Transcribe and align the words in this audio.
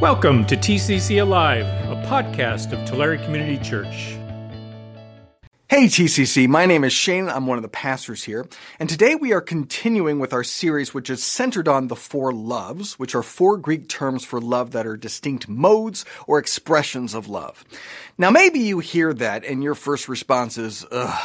Welcome 0.00 0.46
to 0.46 0.56
TCC 0.56 1.20
Alive, 1.20 1.66
a 1.66 2.02
podcast 2.08 2.72
of 2.72 2.88
Tulare 2.88 3.18
Community 3.18 3.58
Church. 3.62 4.16
Hey 5.68 5.84
TCC, 5.84 6.48
my 6.48 6.64
name 6.64 6.84
is 6.84 6.92
Shane. 6.94 7.28
I'm 7.28 7.46
one 7.46 7.58
of 7.58 7.62
the 7.62 7.68
pastors 7.68 8.24
here. 8.24 8.48
And 8.78 8.88
today 8.88 9.14
we 9.14 9.34
are 9.34 9.42
continuing 9.42 10.18
with 10.18 10.32
our 10.32 10.42
series, 10.42 10.94
which 10.94 11.10
is 11.10 11.22
centered 11.22 11.68
on 11.68 11.88
the 11.88 11.96
four 11.96 12.32
loves, 12.32 12.98
which 12.98 13.14
are 13.14 13.22
four 13.22 13.58
Greek 13.58 13.90
terms 13.90 14.24
for 14.24 14.40
love 14.40 14.70
that 14.70 14.86
are 14.86 14.96
distinct 14.96 15.50
modes 15.50 16.06
or 16.26 16.38
expressions 16.38 17.12
of 17.12 17.28
love. 17.28 17.62
Now, 18.16 18.30
maybe 18.30 18.60
you 18.60 18.78
hear 18.78 19.12
that 19.12 19.44
and 19.44 19.62
your 19.62 19.74
first 19.74 20.08
response 20.08 20.56
is, 20.56 20.86
ugh, 20.90 21.22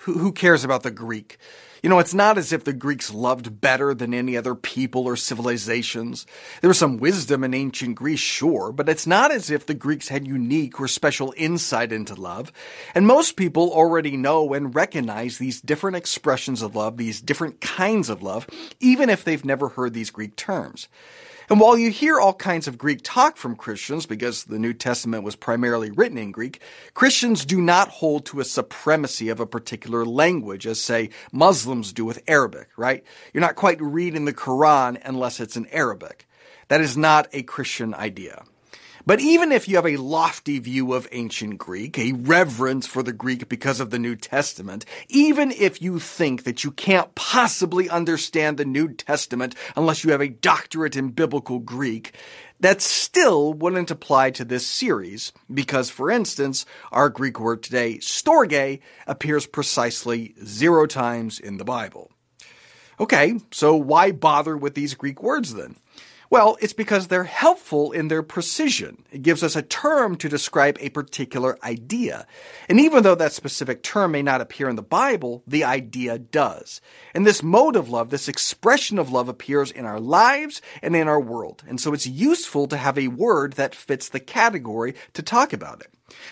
who 0.00 0.32
cares 0.32 0.64
about 0.64 0.82
the 0.82 0.90
Greek? 0.90 1.38
You 1.82 1.88
know, 1.90 1.98
it's 1.98 2.14
not 2.14 2.38
as 2.38 2.52
if 2.52 2.64
the 2.64 2.72
Greeks 2.72 3.12
loved 3.12 3.60
better 3.60 3.94
than 3.94 4.12
any 4.12 4.36
other 4.36 4.54
people 4.54 5.04
or 5.04 5.16
civilizations. 5.16 6.26
There 6.60 6.68
was 6.68 6.78
some 6.78 6.98
wisdom 6.98 7.44
in 7.44 7.54
ancient 7.54 7.94
Greece, 7.96 8.20
sure, 8.20 8.72
but 8.72 8.88
it's 8.88 9.06
not 9.06 9.30
as 9.30 9.50
if 9.50 9.66
the 9.66 9.74
Greeks 9.74 10.08
had 10.08 10.26
unique 10.26 10.80
or 10.80 10.88
special 10.88 11.32
insight 11.36 11.92
into 11.92 12.14
love. 12.14 12.52
And 12.94 13.06
most 13.06 13.36
people 13.36 13.70
already 13.72 14.16
know 14.16 14.52
and 14.54 14.74
recognize 14.74 15.38
these 15.38 15.60
different 15.60 15.96
expressions 15.96 16.62
of 16.62 16.74
love, 16.74 16.96
these 16.96 17.20
different 17.20 17.60
kinds 17.60 18.08
of 18.08 18.22
love, 18.22 18.46
even 18.80 19.08
if 19.10 19.24
they've 19.24 19.44
never 19.44 19.68
heard 19.68 19.94
these 19.94 20.10
Greek 20.10 20.36
terms. 20.36 20.88
And 21.50 21.60
while 21.60 21.78
you 21.78 21.90
hear 21.90 22.20
all 22.20 22.34
kinds 22.34 22.68
of 22.68 22.76
Greek 22.76 23.00
talk 23.02 23.38
from 23.38 23.56
Christians, 23.56 24.04
because 24.04 24.44
the 24.44 24.58
New 24.58 24.74
Testament 24.74 25.24
was 25.24 25.34
primarily 25.34 25.90
written 25.90 26.18
in 26.18 26.30
Greek, 26.30 26.60
Christians 26.92 27.46
do 27.46 27.62
not 27.62 27.88
hold 27.88 28.26
to 28.26 28.40
a 28.40 28.44
supremacy 28.44 29.30
of 29.30 29.40
a 29.40 29.46
particular 29.46 30.04
language, 30.04 30.66
as 30.66 30.78
say 30.78 31.08
Muslims 31.32 31.94
do 31.94 32.04
with 32.04 32.22
Arabic, 32.28 32.68
right? 32.76 33.02
You're 33.32 33.40
not 33.40 33.56
quite 33.56 33.80
reading 33.80 34.26
the 34.26 34.34
Quran 34.34 35.00
unless 35.02 35.40
it's 35.40 35.56
in 35.56 35.66
Arabic. 35.68 36.28
That 36.68 36.82
is 36.82 36.98
not 36.98 37.28
a 37.32 37.42
Christian 37.42 37.94
idea. 37.94 38.44
But 39.08 39.20
even 39.20 39.52
if 39.52 39.66
you 39.66 39.76
have 39.76 39.86
a 39.86 39.96
lofty 39.96 40.58
view 40.58 40.92
of 40.92 41.08
ancient 41.12 41.56
Greek, 41.56 41.98
a 41.98 42.12
reverence 42.12 42.86
for 42.86 43.02
the 43.02 43.10
Greek 43.10 43.48
because 43.48 43.80
of 43.80 43.88
the 43.88 43.98
New 43.98 44.14
Testament, 44.14 44.84
even 45.08 45.50
if 45.50 45.80
you 45.80 45.98
think 45.98 46.44
that 46.44 46.62
you 46.62 46.70
can't 46.70 47.14
possibly 47.14 47.88
understand 47.88 48.58
the 48.58 48.66
New 48.66 48.92
Testament 48.92 49.54
unless 49.74 50.04
you 50.04 50.10
have 50.10 50.20
a 50.20 50.28
doctorate 50.28 50.94
in 50.94 51.08
biblical 51.08 51.58
Greek, 51.58 52.12
that 52.60 52.82
still 52.82 53.54
wouldn't 53.54 53.90
apply 53.90 54.30
to 54.32 54.44
this 54.44 54.66
series, 54.66 55.32
because 55.50 55.88
for 55.88 56.10
instance, 56.10 56.66
our 56.92 57.08
Greek 57.08 57.40
word 57.40 57.62
today, 57.62 57.96
storge, 58.02 58.80
appears 59.06 59.46
precisely 59.46 60.34
zero 60.44 60.84
times 60.84 61.40
in 61.40 61.56
the 61.56 61.64
Bible. 61.64 62.10
Okay, 63.00 63.40
so 63.52 63.74
why 63.74 64.12
bother 64.12 64.54
with 64.54 64.74
these 64.74 64.92
Greek 64.92 65.22
words 65.22 65.54
then? 65.54 65.76
Well, 66.30 66.58
it's 66.60 66.74
because 66.74 67.08
they're 67.08 67.24
helpful 67.24 67.90
in 67.92 68.08
their 68.08 68.22
precision. 68.22 69.02
It 69.10 69.22
gives 69.22 69.42
us 69.42 69.56
a 69.56 69.62
term 69.62 70.16
to 70.16 70.28
describe 70.28 70.76
a 70.78 70.90
particular 70.90 71.58
idea. 71.64 72.26
And 72.68 72.78
even 72.78 73.02
though 73.02 73.14
that 73.14 73.32
specific 73.32 73.82
term 73.82 74.12
may 74.12 74.22
not 74.22 74.42
appear 74.42 74.68
in 74.68 74.76
the 74.76 74.82
Bible, 74.82 75.42
the 75.46 75.64
idea 75.64 76.18
does. 76.18 76.82
And 77.14 77.26
this 77.26 77.42
mode 77.42 77.76
of 77.76 77.88
love, 77.88 78.10
this 78.10 78.28
expression 78.28 78.98
of 78.98 79.10
love 79.10 79.30
appears 79.30 79.70
in 79.70 79.86
our 79.86 79.98
lives 79.98 80.60
and 80.82 80.94
in 80.94 81.08
our 81.08 81.20
world. 81.20 81.64
And 81.66 81.80
so 81.80 81.94
it's 81.94 82.06
useful 82.06 82.66
to 82.68 82.76
have 82.76 82.98
a 82.98 83.08
word 83.08 83.54
that 83.54 83.74
fits 83.74 84.10
the 84.10 84.20
category 84.20 84.94
to 85.14 85.22
talk 85.22 85.54
about 85.54 85.80
it. 85.80 85.88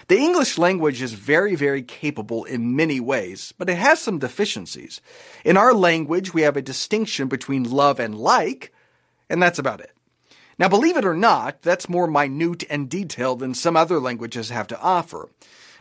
The 0.08 0.18
English 0.18 0.58
language 0.58 1.00
is 1.00 1.12
very, 1.14 1.54
very 1.54 1.82
capable 1.82 2.44
in 2.44 2.76
many 2.76 3.00
ways, 3.00 3.54
but 3.56 3.70
it 3.70 3.76
has 3.76 4.00
some 4.00 4.18
deficiencies. 4.18 5.00
In 5.44 5.56
our 5.56 5.72
language, 5.72 6.34
we 6.34 6.42
have 6.42 6.56
a 6.56 6.62
distinction 6.62 7.28
between 7.28 7.64
love 7.64 7.98
and 7.98 8.14
like, 8.14 8.72
and 9.28 9.42
that's 9.42 9.58
about 9.58 9.80
it. 9.80 9.92
Now, 10.58 10.68
believe 10.68 10.96
it 10.96 11.04
or 11.04 11.14
not, 11.14 11.62
that's 11.62 11.88
more 11.88 12.06
minute 12.06 12.64
and 12.70 12.88
detailed 12.88 13.40
than 13.40 13.54
some 13.54 13.76
other 13.76 14.00
languages 14.00 14.48
have 14.48 14.66
to 14.68 14.80
offer. 14.80 15.28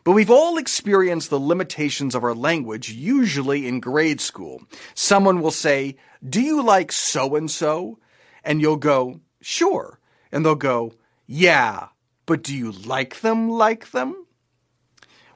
But 0.04 0.12
we've 0.12 0.30
all 0.30 0.58
experienced 0.58 1.30
the 1.30 1.40
limitations 1.40 2.14
of 2.14 2.24
our 2.24 2.36
language, 2.36 2.92
usually 2.92 3.68
in 3.68 3.80
grade 3.80 4.22
school. 4.22 4.62
Someone 4.94 5.42
will 5.42 5.52
say, 5.52 5.96
Do 6.28 6.42
you 6.42 6.62
like 6.62 6.92
so 6.92 7.36
and 7.36 7.50
so? 7.50 7.98
And 8.44 8.62
you'll 8.62 8.76
go, 8.76 9.22
Sure. 9.42 10.00
And 10.32 10.46
they'll 10.46 10.56
go, 10.56 10.94
Yeah, 11.26 11.88
but 12.26 12.44
do 12.44 12.56
you 12.56 12.72
like 12.72 13.22
them 13.22 13.50
like 13.50 13.92
them? 13.92 14.26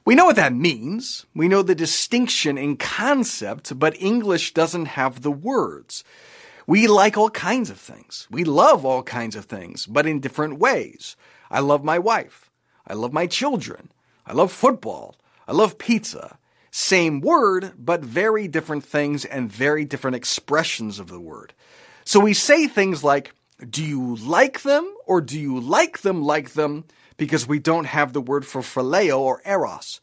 We 0.04 0.14
know 0.14 0.26
what 0.26 0.36
that 0.36 0.54
means. 0.54 1.26
We 1.34 1.48
know 1.48 1.62
the 1.62 1.74
distinction 1.74 2.56
in 2.56 2.76
concept, 2.76 3.78
but 3.78 4.00
English 4.00 4.54
doesn't 4.54 4.86
have 4.86 5.22
the 5.22 5.32
words. 5.32 6.04
We 6.70 6.86
like 6.86 7.16
all 7.16 7.30
kinds 7.30 7.68
of 7.68 7.80
things. 7.80 8.28
We 8.30 8.44
love 8.44 8.84
all 8.84 9.02
kinds 9.02 9.34
of 9.34 9.46
things, 9.46 9.86
but 9.86 10.06
in 10.06 10.20
different 10.20 10.60
ways. 10.60 11.16
I 11.50 11.58
love 11.58 11.82
my 11.82 11.98
wife. 11.98 12.48
I 12.86 12.94
love 12.94 13.12
my 13.12 13.26
children. 13.26 13.90
I 14.24 14.34
love 14.34 14.52
football. 14.52 15.16
I 15.48 15.52
love 15.52 15.78
pizza. 15.78 16.38
Same 16.70 17.22
word, 17.22 17.72
but 17.76 18.04
very 18.04 18.46
different 18.46 18.84
things 18.84 19.24
and 19.24 19.50
very 19.50 19.84
different 19.84 20.14
expressions 20.14 21.00
of 21.00 21.08
the 21.08 21.18
word. 21.18 21.54
So 22.04 22.20
we 22.20 22.34
say 22.34 22.68
things 22.68 23.02
like, 23.02 23.34
do 23.68 23.84
you 23.84 24.14
like 24.14 24.62
them 24.62 24.94
or 25.06 25.20
do 25.20 25.40
you 25.40 25.58
like 25.58 26.02
them 26.02 26.22
like 26.22 26.50
them? 26.50 26.84
Because 27.16 27.48
we 27.48 27.58
don't 27.58 27.86
have 27.86 28.12
the 28.12 28.20
word 28.20 28.46
for 28.46 28.60
phileo 28.60 29.18
or 29.18 29.42
eros. 29.44 30.00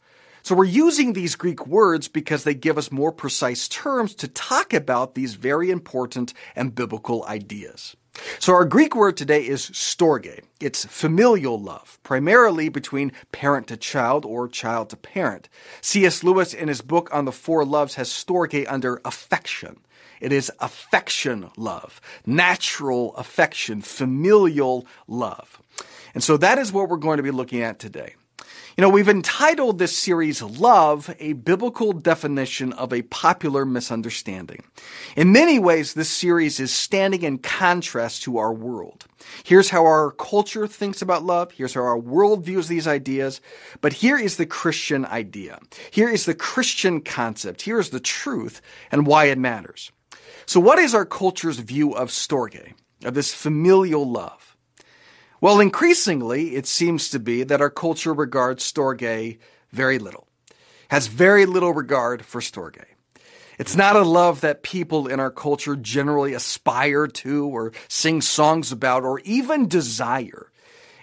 So 0.48 0.54
we're 0.54 0.64
using 0.64 1.12
these 1.12 1.36
Greek 1.36 1.66
words 1.66 2.08
because 2.08 2.44
they 2.44 2.54
give 2.54 2.78
us 2.78 2.90
more 2.90 3.12
precise 3.12 3.68
terms 3.68 4.14
to 4.14 4.28
talk 4.28 4.72
about 4.72 5.14
these 5.14 5.34
very 5.34 5.70
important 5.70 6.32
and 6.56 6.74
biblical 6.74 7.22
ideas. 7.26 7.94
So 8.38 8.54
our 8.54 8.64
Greek 8.64 8.96
word 8.96 9.18
today 9.18 9.46
is 9.46 9.68
storge. 9.72 10.40
It's 10.58 10.86
familial 10.86 11.60
love, 11.60 11.98
primarily 12.02 12.70
between 12.70 13.12
parent 13.30 13.66
to 13.66 13.76
child 13.76 14.24
or 14.24 14.48
child 14.48 14.88
to 14.88 14.96
parent. 14.96 15.50
C.S. 15.82 16.24
Lewis 16.24 16.54
in 16.54 16.68
his 16.68 16.80
book 16.80 17.10
on 17.12 17.26
the 17.26 17.30
four 17.30 17.66
loves 17.66 17.96
has 17.96 18.08
storge 18.08 18.64
under 18.70 19.02
affection. 19.04 19.80
It 20.18 20.32
is 20.32 20.50
affection 20.60 21.50
love, 21.58 22.00
natural 22.24 23.14
affection, 23.16 23.82
familial 23.82 24.86
love. 25.06 25.60
And 26.14 26.24
so 26.24 26.38
that 26.38 26.56
is 26.56 26.72
what 26.72 26.88
we're 26.88 26.96
going 26.96 27.18
to 27.18 27.22
be 27.22 27.30
looking 27.30 27.60
at 27.60 27.78
today. 27.78 28.14
You 28.78 28.82
know, 28.82 28.90
we've 28.90 29.08
entitled 29.08 29.80
this 29.80 29.98
series 29.98 30.40
Love, 30.40 31.12
a 31.18 31.32
biblical 31.32 31.92
definition 31.92 32.72
of 32.74 32.92
a 32.92 33.02
popular 33.02 33.64
misunderstanding. 33.64 34.62
In 35.16 35.32
many 35.32 35.58
ways, 35.58 35.94
this 35.94 36.08
series 36.08 36.60
is 36.60 36.72
standing 36.72 37.22
in 37.22 37.38
contrast 37.38 38.22
to 38.22 38.38
our 38.38 38.52
world. 38.52 39.06
Here's 39.42 39.70
how 39.70 39.84
our 39.84 40.12
culture 40.12 40.68
thinks 40.68 41.02
about 41.02 41.24
love. 41.24 41.50
Here's 41.50 41.74
how 41.74 41.80
our 41.80 41.98
world 41.98 42.44
views 42.44 42.68
these 42.68 42.86
ideas. 42.86 43.40
But 43.80 43.94
here 43.94 44.16
is 44.16 44.36
the 44.36 44.46
Christian 44.46 45.04
idea. 45.06 45.58
Here 45.90 46.08
is 46.08 46.24
the 46.24 46.36
Christian 46.36 47.00
concept. 47.00 47.62
Here 47.62 47.80
is 47.80 47.90
the 47.90 47.98
truth 47.98 48.62
and 48.92 49.08
why 49.08 49.24
it 49.24 49.38
matters. 49.38 49.90
So 50.46 50.60
what 50.60 50.78
is 50.78 50.94
our 50.94 51.04
culture's 51.04 51.58
view 51.58 51.96
of 51.96 52.10
storge, 52.10 52.74
of 53.04 53.14
this 53.14 53.34
familial 53.34 54.08
love? 54.08 54.47
Well, 55.40 55.60
increasingly, 55.60 56.56
it 56.56 56.66
seems 56.66 57.10
to 57.10 57.20
be 57.20 57.44
that 57.44 57.60
our 57.60 57.70
culture 57.70 58.12
regards 58.12 58.70
storge 58.70 59.38
very 59.70 59.98
little, 59.98 60.26
has 60.90 61.06
very 61.06 61.46
little 61.46 61.72
regard 61.72 62.24
for 62.24 62.40
storge. 62.40 62.84
It's 63.58 63.76
not 63.76 63.96
a 63.96 64.02
love 64.02 64.40
that 64.40 64.62
people 64.62 65.06
in 65.06 65.20
our 65.20 65.30
culture 65.30 65.76
generally 65.76 66.32
aspire 66.32 67.06
to 67.08 67.46
or 67.46 67.72
sing 67.88 68.20
songs 68.20 68.72
about 68.72 69.04
or 69.04 69.20
even 69.20 69.68
desire. 69.68 70.50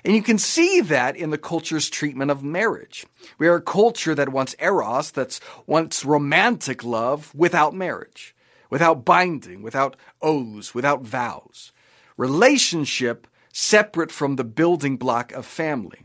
And 0.03 0.15
you 0.15 0.21
can 0.21 0.37
see 0.37 0.81
that 0.81 1.15
in 1.15 1.31
the 1.31 1.37
culture's 1.37 1.89
treatment 1.89 2.29
of 2.29 2.43
marriage. 2.43 3.05
We 3.37 3.47
are 3.47 3.55
a 3.55 3.61
culture 3.61 4.15
that 4.15 4.29
wants 4.29 4.55
eros, 4.59 5.11
that 5.11 5.39
wants 5.65 6.05
romantic 6.05 6.83
love 6.83 7.33
without 7.33 7.73
marriage, 7.73 8.35
without 8.69 9.03
binding, 9.03 9.61
without 9.61 9.95
oaths, 10.21 10.75
without 10.75 11.01
vows. 11.03 11.71
Relationship 12.17 13.27
separate 13.57 14.11
from 14.11 14.35
the 14.35 14.43
building 14.43 14.97
block 14.97 15.31
of 15.31 15.45
family. 15.45 16.01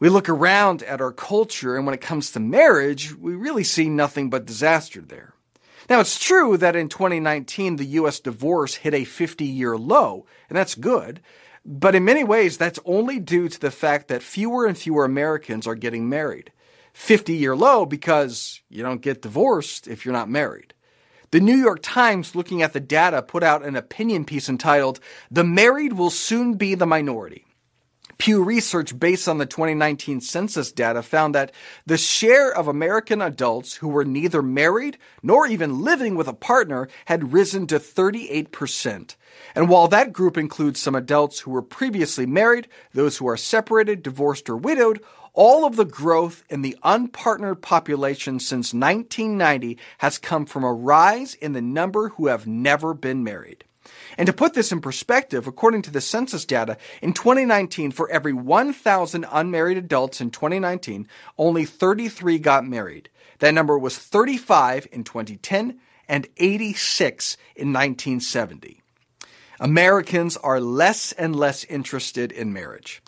We 0.00 0.08
look 0.08 0.28
around 0.28 0.82
at 0.82 1.00
our 1.00 1.12
culture, 1.12 1.76
and 1.76 1.86
when 1.86 1.94
it 1.94 2.00
comes 2.00 2.32
to 2.32 2.40
marriage, 2.40 3.14
we 3.14 3.36
really 3.36 3.62
see 3.62 3.88
nothing 3.88 4.30
but 4.30 4.46
disaster 4.46 5.00
there. 5.00 5.34
Now, 5.88 6.00
it's 6.00 6.18
true 6.18 6.56
that 6.56 6.74
in 6.74 6.88
2019, 6.88 7.76
the 7.76 7.84
U.S. 7.84 8.18
divorce 8.18 8.74
hit 8.74 8.94
a 8.94 9.04
50 9.04 9.44
year 9.44 9.76
low, 9.76 10.26
and 10.48 10.58
that's 10.58 10.74
good. 10.74 11.20
But 11.64 11.94
in 11.94 12.04
many 12.04 12.24
ways, 12.24 12.58
that's 12.58 12.80
only 12.84 13.20
due 13.20 13.48
to 13.48 13.60
the 13.60 13.70
fact 13.70 14.08
that 14.08 14.24
fewer 14.24 14.66
and 14.66 14.76
fewer 14.76 15.04
Americans 15.04 15.68
are 15.68 15.76
getting 15.76 16.08
married. 16.08 16.50
50 16.94 17.32
year 17.34 17.54
low 17.54 17.86
because 17.86 18.60
you 18.68 18.82
don't 18.82 19.02
get 19.02 19.22
divorced 19.22 19.86
if 19.86 20.04
you're 20.04 20.12
not 20.12 20.28
married. 20.28 20.74
The 21.32 21.40
New 21.40 21.56
York 21.56 21.80
Times, 21.80 22.34
looking 22.34 22.60
at 22.60 22.74
the 22.74 22.80
data, 22.80 23.22
put 23.22 23.42
out 23.42 23.64
an 23.64 23.74
opinion 23.74 24.26
piece 24.26 24.50
entitled, 24.50 25.00
The 25.30 25.42
Married 25.42 25.94
Will 25.94 26.10
Soon 26.10 26.54
Be 26.54 26.74
the 26.74 26.84
Minority. 26.84 27.46
Pew 28.18 28.44
Research, 28.44 28.98
based 29.00 29.26
on 29.26 29.38
the 29.38 29.46
2019 29.46 30.20
census 30.20 30.70
data, 30.70 31.02
found 31.02 31.34
that 31.34 31.50
the 31.86 31.96
share 31.96 32.52
of 32.52 32.68
American 32.68 33.22
adults 33.22 33.76
who 33.76 33.88
were 33.88 34.04
neither 34.04 34.42
married 34.42 34.98
nor 35.22 35.46
even 35.46 35.82
living 35.82 36.16
with 36.16 36.28
a 36.28 36.34
partner 36.34 36.86
had 37.06 37.32
risen 37.32 37.66
to 37.66 37.78
38%. 37.78 39.16
And 39.54 39.70
while 39.70 39.88
that 39.88 40.12
group 40.12 40.36
includes 40.36 40.82
some 40.82 40.94
adults 40.94 41.40
who 41.40 41.50
were 41.50 41.62
previously 41.62 42.26
married, 42.26 42.68
those 42.92 43.16
who 43.16 43.26
are 43.26 43.38
separated, 43.38 44.02
divorced, 44.02 44.50
or 44.50 44.56
widowed, 44.58 45.00
all 45.34 45.64
of 45.64 45.76
the 45.76 45.84
growth 45.84 46.44
in 46.50 46.62
the 46.62 46.76
unpartnered 46.84 47.62
population 47.62 48.38
since 48.38 48.74
1990 48.74 49.78
has 49.98 50.18
come 50.18 50.46
from 50.46 50.64
a 50.64 50.72
rise 50.72 51.34
in 51.34 51.52
the 51.52 51.62
number 51.62 52.10
who 52.10 52.26
have 52.26 52.46
never 52.46 52.94
been 52.94 53.24
married. 53.24 53.64
And 54.16 54.26
to 54.26 54.32
put 54.32 54.54
this 54.54 54.72
in 54.72 54.80
perspective, 54.80 55.46
according 55.46 55.82
to 55.82 55.90
the 55.90 56.00
census 56.00 56.44
data, 56.44 56.76
in 57.00 57.12
2019, 57.12 57.90
for 57.90 58.10
every 58.10 58.32
1,000 58.32 59.26
unmarried 59.30 59.78
adults 59.78 60.20
in 60.20 60.30
2019, 60.30 61.08
only 61.38 61.64
33 61.64 62.38
got 62.38 62.64
married. 62.64 63.08
That 63.40 63.54
number 63.54 63.78
was 63.78 63.98
35 63.98 64.86
in 64.92 65.02
2010 65.04 65.80
and 66.08 66.28
86 66.36 67.36
in 67.56 67.72
1970. 67.72 68.82
Americans 69.58 70.36
are 70.36 70.60
less 70.60 71.12
and 71.12 71.34
less 71.34 71.64
interested 71.64 72.32
in 72.32 72.52
marriage. 72.52 73.02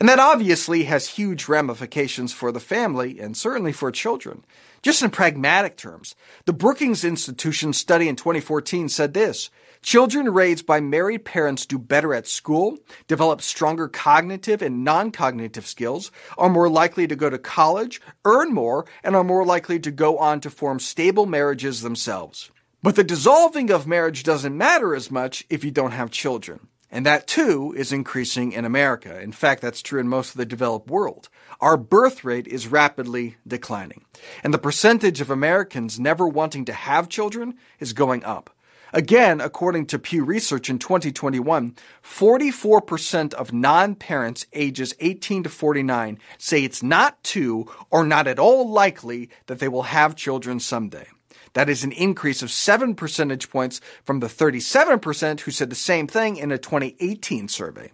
And 0.00 0.08
that 0.08 0.20
obviously 0.20 0.84
has 0.84 1.08
huge 1.08 1.48
ramifications 1.48 2.32
for 2.32 2.52
the 2.52 2.60
family 2.60 3.18
and 3.18 3.36
certainly 3.36 3.72
for 3.72 3.90
children. 3.90 4.44
Just 4.80 5.02
in 5.02 5.10
pragmatic 5.10 5.76
terms, 5.76 6.14
the 6.44 6.52
Brookings 6.52 7.04
Institution 7.04 7.72
study 7.72 8.08
in 8.08 8.14
2014 8.14 8.88
said 8.88 9.12
this 9.12 9.50
Children 9.82 10.32
raised 10.32 10.66
by 10.66 10.80
married 10.80 11.24
parents 11.24 11.66
do 11.66 11.78
better 11.78 12.14
at 12.14 12.28
school, 12.28 12.78
develop 13.08 13.42
stronger 13.42 13.88
cognitive 13.88 14.62
and 14.62 14.84
non 14.84 15.10
cognitive 15.10 15.66
skills, 15.66 16.12
are 16.36 16.48
more 16.48 16.68
likely 16.68 17.08
to 17.08 17.16
go 17.16 17.28
to 17.28 17.38
college, 17.38 18.00
earn 18.24 18.52
more, 18.52 18.86
and 19.02 19.16
are 19.16 19.24
more 19.24 19.44
likely 19.44 19.80
to 19.80 19.90
go 19.90 20.18
on 20.18 20.40
to 20.40 20.50
form 20.50 20.78
stable 20.78 21.26
marriages 21.26 21.82
themselves. 21.82 22.50
But 22.82 22.94
the 22.94 23.04
dissolving 23.04 23.70
of 23.70 23.86
marriage 23.86 24.22
doesn't 24.22 24.56
matter 24.56 24.94
as 24.94 25.10
much 25.10 25.44
if 25.50 25.64
you 25.64 25.72
don't 25.72 25.90
have 25.90 26.12
children. 26.12 26.68
And 26.90 27.04
that 27.04 27.26
too 27.26 27.74
is 27.76 27.92
increasing 27.92 28.52
in 28.52 28.64
America. 28.64 29.20
In 29.20 29.32
fact, 29.32 29.60
that's 29.60 29.82
true 29.82 30.00
in 30.00 30.08
most 30.08 30.30
of 30.30 30.38
the 30.38 30.46
developed 30.46 30.88
world. 30.88 31.28
Our 31.60 31.76
birth 31.76 32.24
rate 32.24 32.46
is 32.46 32.68
rapidly 32.68 33.36
declining. 33.46 34.04
And 34.42 34.54
the 34.54 34.58
percentage 34.58 35.20
of 35.20 35.30
Americans 35.30 36.00
never 36.00 36.26
wanting 36.26 36.64
to 36.66 36.72
have 36.72 37.08
children 37.08 37.56
is 37.78 37.92
going 37.92 38.24
up. 38.24 38.50
Again, 38.92 39.42
according 39.42 39.86
to 39.86 39.98
Pew 39.98 40.24
Research 40.24 40.70
in 40.70 40.78
2021, 40.78 41.76
44% 42.02 43.34
of 43.34 43.52
non-parents 43.52 44.46
ages 44.54 44.94
18 45.00 45.42
to 45.42 45.50
49 45.50 46.18
say 46.38 46.64
it's 46.64 46.82
not 46.82 47.22
too 47.22 47.70
or 47.90 48.04
not 48.04 48.26
at 48.26 48.38
all 48.38 48.70
likely 48.70 49.28
that 49.46 49.58
they 49.58 49.68
will 49.68 49.82
have 49.82 50.16
children 50.16 50.58
someday. 50.58 51.06
That 51.54 51.68
is 51.68 51.84
an 51.84 51.92
increase 51.92 52.42
of 52.42 52.50
7 52.50 52.94
percentage 52.94 53.50
points 53.50 53.80
from 54.04 54.20
the 54.20 54.26
37% 54.26 55.40
who 55.40 55.50
said 55.50 55.70
the 55.70 55.76
same 55.76 56.06
thing 56.06 56.36
in 56.36 56.52
a 56.52 56.58
2018 56.58 57.48
survey. 57.48 57.92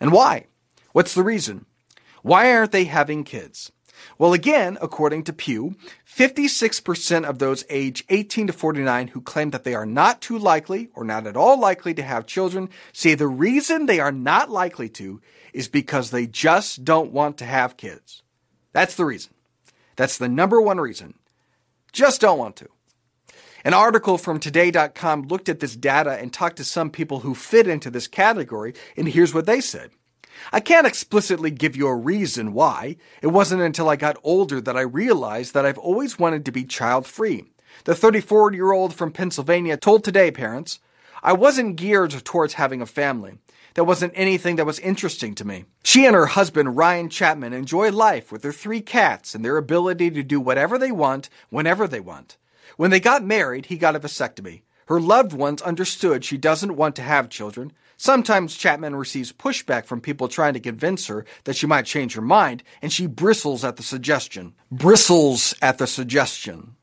And 0.00 0.12
why? 0.12 0.46
What's 0.92 1.14
the 1.14 1.22
reason? 1.22 1.66
Why 2.22 2.52
aren't 2.54 2.72
they 2.72 2.84
having 2.84 3.24
kids? 3.24 3.70
Well, 4.18 4.32
again, 4.32 4.78
according 4.80 5.24
to 5.24 5.32
Pew, 5.32 5.76
56% 6.06 7.24
of 7.24 7.38
those 7.38 7.64
age 7.68 8.04
18 8.08 8.48
to 8.48 8.52
49 8.52 9.08
who 9.08 9.20
claim 9.20 9.50
that 9.50 9.64
they 9.64 9.74
are 9.74 9.86
not 9.86 10.20
too 10.20 10.38
likely 10.38 10.88
or 10.94 11.04
not 11.04 11.26
at 11.26 11.36
all 11.36 11.58
likely 11.58 11.94
to 11.94 12.02
have 12.02 12.26
children 12.26 12.68
say 12.92 13.14
the 13.14 13.26
reason 13.26 13.86
they 13.86 14.00
are 14.00 14.12
not 14.12 14.50
likely 14.50 14.88
to 14.90 15.20
is 15.52 15.68
because 15.68 16.10
they 16.10 16.26
just 16.26 16.84
don't 16.84 17.12
want 17.12 17.38
to 17.38 17.44
have 17.44 17.76
kids. 17.76 18.22
That's 18.72 18.96
the 18.96 19.04
reason. 19.04 19.32
That's 19.96 20.18
the 20.18 20.28
number 20.28 20.60
one 20.60 20.78
reason. 20.78 21.14
Just 21.92 22.20
don't 22.20 22.38
want 22.38 22.56
to. 22.56 22.68
An 23.66 23.72
article 23.72 24.18
from 24.18 24.40
today.com 24.40 25.22
looked 25.22 25.48
at 25.48 25.60
this 25.60 25.74
data 25.74 26.18
and 26.18 26.30
talked 26.30 26.58
to 26.58 26.64
some 26.64 26.90
people 26.90 27.20
who 27.20 27.34
fit 27.34 27.66
into 27.66 27.90
this 27.90 28.06
category, 28.06 28.74
and 28.94 29.08
here's 29.08 29.32
what 29.32 29.46
they 29.46 29.62
said. 29.62 29.90
I 30.52 30.60
can't 30.60 30.86
explicitly 30.86 31.50
give 31.50 31.74
you 31.74 31.86
a 31.86 31.96
reason 31.96 32.52
why. 32.52 32.96
It 33.22 33.28
wasn't 33.28 33.62
until 33.62 33.88
I 33.88 33.96
got 33.96 34.18
older 34.22 34.60
that 34.60 34.76
I 34.76 34.82
realized 34.82 35.54
that 35.54 35.64
I've 35.64 35.78
always 35.78 36.18
wanted 36.18 36.44
to 36.44 36.52
be 36.52 36.64
child 36.64 37.06
free. 37.06 37.44
The 37.84 37.94
34 37.94 38.52
year 38.52 38.72
old 38.72 38.92
from 38.92 39.12
Pennsylvania 39.12 39.78
told 39.78 40.04
Today 40.04 40.30
parents, 40.30 40.78
I 41.22 41.32
wasn't 41.32 41.76
geared 41.76 42.10
towards 42.22 42.54
having 42.54 42.82
a 42.82 42.86
family. 42.86 43.38
There 43.76 43.82
wasn't 43.84 44.12
anything 44.14 44.56
that 44.56 44.66
was 44.66 44.78
interesting 44.80 45.34
to 45.36 45.46
me. 45.46 45.64
She 45.82 46.04
and 46.04 46.14
her 46.14 46.26
husband, 46.26 46.76
Ryan 46.76 47.08
Chapman, 47.08 47.54
enjoy 47.54 47.90
life 47.92 48.30
with 48.30 48.42
their 48.42 48.52
three 48.52 48.82
cats 48.82 49.34
and 49.34 49.42
their 49.42 49.56
ability 49.56 50.10
to 50.10 50.22
do 50.22 50.38
whatever 50.38 50.76
they 50.76 50.92
want, 50.92 51.30
whenever 51.48 51.88
they 51.88 52.00
want. 52.00 52.36
When 52.76 52.90
they 52.90 53.00
got 53.00 53.24
married, 53.24 53.66
he 53.66 53.76
got 53.76 53.96
a 53.96 54.00
vasectomy. 54.00 54.62
Her 54.86 55.00
loved 55.00 55.32
ones 55.32 55.62
understood 55.62 56.24
she 56.24 56.36
doesn't 56.36 56.76
want 56.76 56.96
to 56.96 57.02
have 57.02 57.30
children. 57.30 57.72
Sometimes 57.96 58.56
Chapman 58.56 58.96
receives 58.96 59.32
pushback 59.32 59.86
from 59.86 60.00
people 60.00 60.28
trying 60.28 60.54
to 60.54 60.60
convince 60.60 61.06
her 61.06 61.24
that 61.44 61.56
she 61.56 61.66
might 61.66 61.86
change 61.86 62.14
her 62.14 62.22
mind, 62.22 62.62
and 62.82 62.92
she 62.92 63.06
bristles 63.06 63.64
at 63.64 63.76
the 63.76 63.82
suggestion. 63.82 64.54
Bristles 64.70 65.54
at 65.62 65.78
the 65.78 65.86
suggestion. 65.86 66.76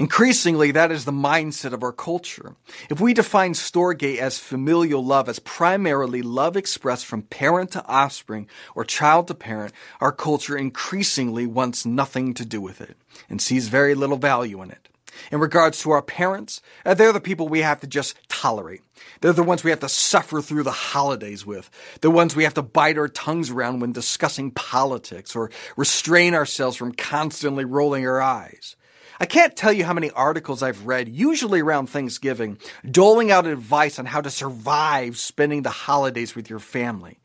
Increasingly, 0.00 0.70
that 0.70 0.90
is 0.90 1.04
the 1.04 1.12
mindset 1.12 1.74
of 1.74 1.82
our 1.82 1.92
culture. 1.92 2.56
If 2.88 3.02
we 3.02 3.12
define 3.12 3.52
Storge 3.52 4.16
as 4.16 4.38
familial 4.38 5.04
love 5.04 5.28
as 5.28 5.38
primarily 5.38 6.22
love 6.22 6.56
expressed 6.56 7.04
from 7.04 7.22
parent 7.24 7.72
to 7.72 7.86
offspring 7.86 8.48
or 8.74 8.82
child 8.84 9.28
to 9.28 9.34
parent, 9.34 9.74
our 10.00 10.10
culture 10.10 10.56
increasingly 10.56 11.46
wants 11.46 11.84
nothing 11.84 12.32
to 12.34 12.46
do 12.46 12.62
with 12.62 12.80
it 12.80 12.96
and 13.28 13.42
sees 13.42 13.68
very 13.68 13.94
little 13.94 14.16
value 14.16 14.62
in 14.62 14.70
it. 14.70 14.88
In 15.30 15.40
regards 15.40 15.80
to 15.80 15.90
our 15.90 16.02
parents, 16.02 16.62
uh, 16.84 16.94
they're 16.94 17.12
the 17.12 17.20
people 17.20 17.48
we 17.48 17.60
have 17.60 17.80
to 17.80 17.86
just 17.86 18.16
tolerate. 18.28 18.82
They're 19.20 19.32
the 19.32 19.42
ones 19.42 19.64
we 19.64 19.70
have 19.70 19.80
to 19.80 19.88
suffer 19.88 20.40
through 20.40 20.62
the 20.62 20.70
holidays 20.70 21.44
with. 21.44 21.70
The 22.00 22.10
ones 22.10 22.34
we 22.34 22.44
have 22.44 22.54
to 22.54 22.62
bite 22.62 22.98
our 22.98 23.08
tongues 23.08 23.50
around 23.50 23.80
when 23.80 23.92
discussing 23.92 24.50
politics 24.50 25.36
or 25.36 25.50
restrain 25.76 26.34
ourselves 26.34 26.76
from 26.76 26.92
constantly 26.92 27.64
rolling 27.64 28.06
our 28.06 28.20
eyes. 28.20 28.76
I 29.20 29.26
can't 29.26 29.54
tell 29.54 29.72
you 29.72 29.84
how 29.84 29.92
many 29.92 30.10
articles 30.10 30.62
I've 30.62 30.86
read, 30.86 31.06
usually 31.06 31.60
around 31.60 31.88
Thanksgiving, 31.88 32.58
doling 32.90 33.30
out 33.30 33.46
advice 33.46 33.98
on 33.98 34.06
how 34.06 34.22
to 34.22 34.30
survive 34.30 35.18
spending 35.18 35.60
the 35.60 35.70
holidays 35.70 36.34
with 36.34 36.48
your 36.48 36.58
family. 36.58 37.20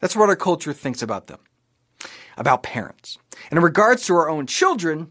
That's 0.00 0.16
what 0.16 0.30
our 0.30 0.36
culture 0.36 0.72
thinks 0.72 1.02
about 1.02 1.26
them, 1.26 1.40
about 2.38 2.62
parents. 2.62 3.18
And 3.50 3.58
in 3.58 3.64
regards 3.64 4.06
to 4.06 4.14
our 4.14 4.30
own 4.30 4.46
children, 4.46 5.10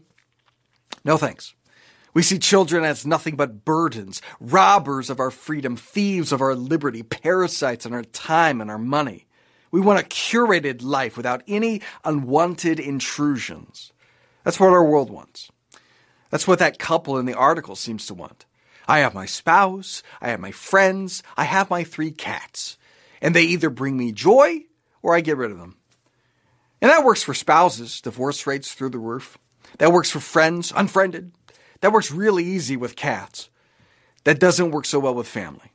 no 1.04 1.16
thanks. 1.16 1.54
We 2.14 2.22
see 2.22 2.38
children 2.38 2.84
as 2.84 3.04
nothing 3.04 3.34
but 3.34 3.64
burdens, 3.64 4.22
robbers 4.38 5.10
of 5.10 5.18
our 5.18 5.32
freedom, 5.32 5.76
thieves 5.76 6.30
of 6.30 6.40
our 6.40 6.54
liberty, 6.54 7.02
parasites 7.02 7.84
on 7.84 7.92
our 7.92 8.04
time 8.04 8.60
and 8.60 8.70
our 8.70 8.78
money. 8.78 9.26
We 9.72 9.80
want 9.80 10.00
a 10.00 10.08
curated 10.08 10.84
life 10.84 11.16
without 11.16 11.42
any 11.48 11.82
unwanted 12.04 12.78
intrusions. 12.78 13.92
That's 14.44 14.60
what 14.60 14.70
our 14.70 14.84
world 14.84 15.10
wants. 15.10 15.50
That's 16.30 16.46
what 16.46 16.60
that 16.60 16.78
couple 16.78 17.18
in 17.18 17.26
the 17.26 17.34
article 17.34 17.74
seems 17.74 18.06
to 18.06 18.14
want. 18.14 18.46
I 18.86 19.00
have 19.00 19.14
my 19.14 19.26
spouse, 19.26 20.02
I 20.20 20.28
have 20.28 20.40
my 20.40 20.52
friends, 20.52 21.24
I 21.36 21.44
have 21.44 21.70
my 21.70 21.82
three 21.82 22.12
cats. 22.12 22.78
And 23.20 23.34
they 23.34 23.42
either 23.42 23.70
bring 23.70 23.96
me 23.96 24.12
joy 24.12 24.60
or 25.02 25.16
I 25.16 25.20
get 25.20 25.36
rid 25.36 25.50
of 25.50 25.58
them. 25.58 25.78
And 26.80 26.90
that 26.90 27.04
works 27.04 27.22
for 27.22 27.34
spouses, 27.34 28.00
divorce 28.00 28.46
rates 28.46 28.74
through 28.74 28.90
the 28.90 28.98
roof. 28.98 29.38
That 29.78 29.92
works 29.92 30.10
for 30.10 30.20
friends, 30.20 30.72
unfriended, 30.76 31.32
that 31.84 31.92
works 31.92 32.10
really 32.10 32.44
easy 32.44 32.78
with 32.78 32.96
cats. 32.96 33.50
That 34.24 34.40
doesn't 34.40 34.70
work 34.70 34.86
so 34.86 34.98
well 34.98 35.14
with 35.14 35.28
family. 35.28 35.70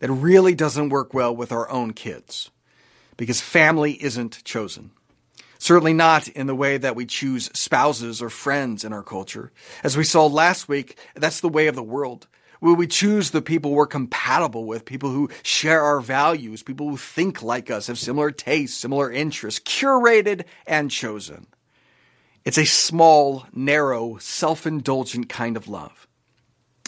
That 0.00 0.10
really 0.10 0.56
doesn't 0.56 0.88
work 0.88 1.14
well 1.14 1.32
with 1.32 1.52
our 1.52 1.70
own 1.70 1.92
kids. 1.92 2.50
Because 3.16 3.40
family 3.40 3.92
isn't 4.02 4.42
chosen. 4.42 4.90
Certainly 5.60 5.92
not 5.92 6.26
in 6.26 6.48
the 6.48 6.56
way 6.56 6.76
that 6.76 6.96
we 6.96 7.06
choose 7.06 7.50
spouses 7.56 8.20
or 8.20 8.30
friends 8.30 8.82
in 8.82 8.92
our 8.92 9.04
culture. 9.04 9.52
As 9.84 9.96
we 9.96 10.02
saw 10.02 10.26
last 10.26 10.68
week, 10.68 10.98
that's 11.14 11.38
the 11.40 11.48
way 11.48 11.68
of 11.68 11.76
the 11.76 11.84
world. 11.84 12.26
Where 12.58 12.74
we 12.74 12.88
choose 12.88 13.30
the 13.30 13.40
people 13.40 13.70
we're 13.70 13.86
compatible 13.86 14.64
with, 14.64 14.84
people 14.84 15.10
who 15.10 15.30
share 15.44 15.82
our 15.82 16.00
values, 16.00 16.64
people 16.64 16.88
who 16.88 16.96
think 16.96 17.44
like 17.44 17.70
us, 17.70 17.86
have 17.86 17.96
similar 18.00 18.32
tastes, 18.32 18.76
similar 18.76 19.08
interests, 19.08 19.60
curated 19.60 20.46
and 20.66 20.90
chosen. 20.90 21.46
It's 22.48 22.56
a 22.56 22.64
small, 22.64 23.44
narrow, 23.52 24.16
self-indulgent 24.16 25.28
kind 25.28 25.54
of 25.54 25.68
love. 25.68 26.08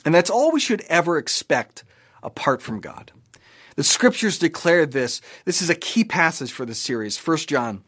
And 0.06 0.14
that's 0.14 0.30
all 0.30 0.52
we 0.52 0.58
should 0.58 0.80
ever 0.88 1.18
expect 1.18 1.84
apart 2.22 2.62
from 2.62 2.80
God. 2.80 3.12
The 3.76 3.84
scriptures 3.84 4.38
declare 4.38 4.86
this. 4.86 5.20
This 5.44 5.60
is 5.60 5.68
a 5.68 5.74
key 5.74 6.02
passage 6.02 6.50
for 6.50 6.64
the 6.64 6.74
series, 6.74 7.18
1 7.18 7.36
John. 7.40 7.84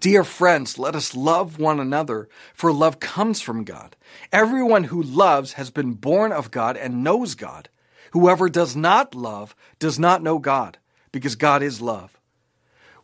Dear 0.00 0.24
friends, 0.24 0.76
let 0.76 0.96
us 0.96 1.14
love 1.14 1.60
one 1.60 1.78
another, 1.78 2.28
for 2.52 2.72
love 2.72 2.98
comes 2.98 3.40
from 3.40 3.62
God. 3.62 3.94
Everyone 4.32 4.82
who 4.82 5.00
loves 5.00 5.52
has 5.52 5.70
been 5.70 5.92
born 5.92 6.32
of 6.32 6.50
God 6.50 6.76
and 6.76 7.04
knows 7.04 7.36
God. 7.36 7.68
Whoever 8.10 8.48
does 8.48 8.74
not 8.74 9.14
love 9.14 9.54
does 9.78 10.00
not 10.00 10.20
know 10.20 10.40
God, 10.40 10.78
because 11.12 11.36
God 11.36 11.62
is 11.62 11.80
love. 11.80 12.18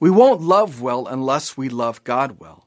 We 0.00 0.11
won't 0.11 0.40
love 0.40 0.83
well 0.83 1.07
unless 1.07 1.57
we 1.57 1.69
love 1.69 2.02
God 2.02 2.40
well. 2.40 2.67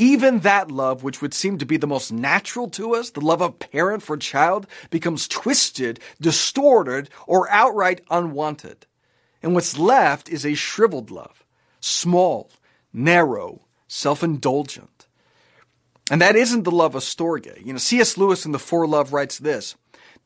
Even 0.00 0.38
that 0.40 0.70
love, 0.70 1.02
which 1.02 1.20
would 1.20 1.34
seem 1.34 1.58
to 1.58 1.66
be 1.66 1.76
the 1.76 1.86
most 1.86 2.10
natural 2.10 2.70
to 2.70 2.94
us, 2.94 3.10
the 3.10 3.20
love 3.20 3.42
of 3.42 3.58
parent 3.58 4.02
for 4.02 4.16
child, 4.16 4.66
becomes 4.88 5.28
twisted, 5.28 6.00
distorted, 6.18 7.10
or 7.26 7.50
outright 7.50 8.00
unwanted. 8.10 8.86
And 9.42 9.52
what's 9.52 9.76
left 9.78 10.30
is 10.30 10.46
a 10.46 10.54
shriveled 10.54 11.10
love, 11.10 11.44
small, 11.80 12.50
narrow, 12.94 13.66
self-indulgent. 13.88 15.06
And 16.10 16.22
that 16.22 16.34
isn't 16.34 16.62
the 16.62 16.70
love 16.70 16.94
of 16.94 17.02
Storge. 17.02 17.62
You 17.62 17.74
know, 17.74 17.78
C.S. 17.78 18.16
Lewis 18.16 18.46
in 18.46 18.52
The 18.52 18.58
Four 18.58 18.86
Love 18.86 19.12
writes 19.12 19.38
this, 19.38 19.76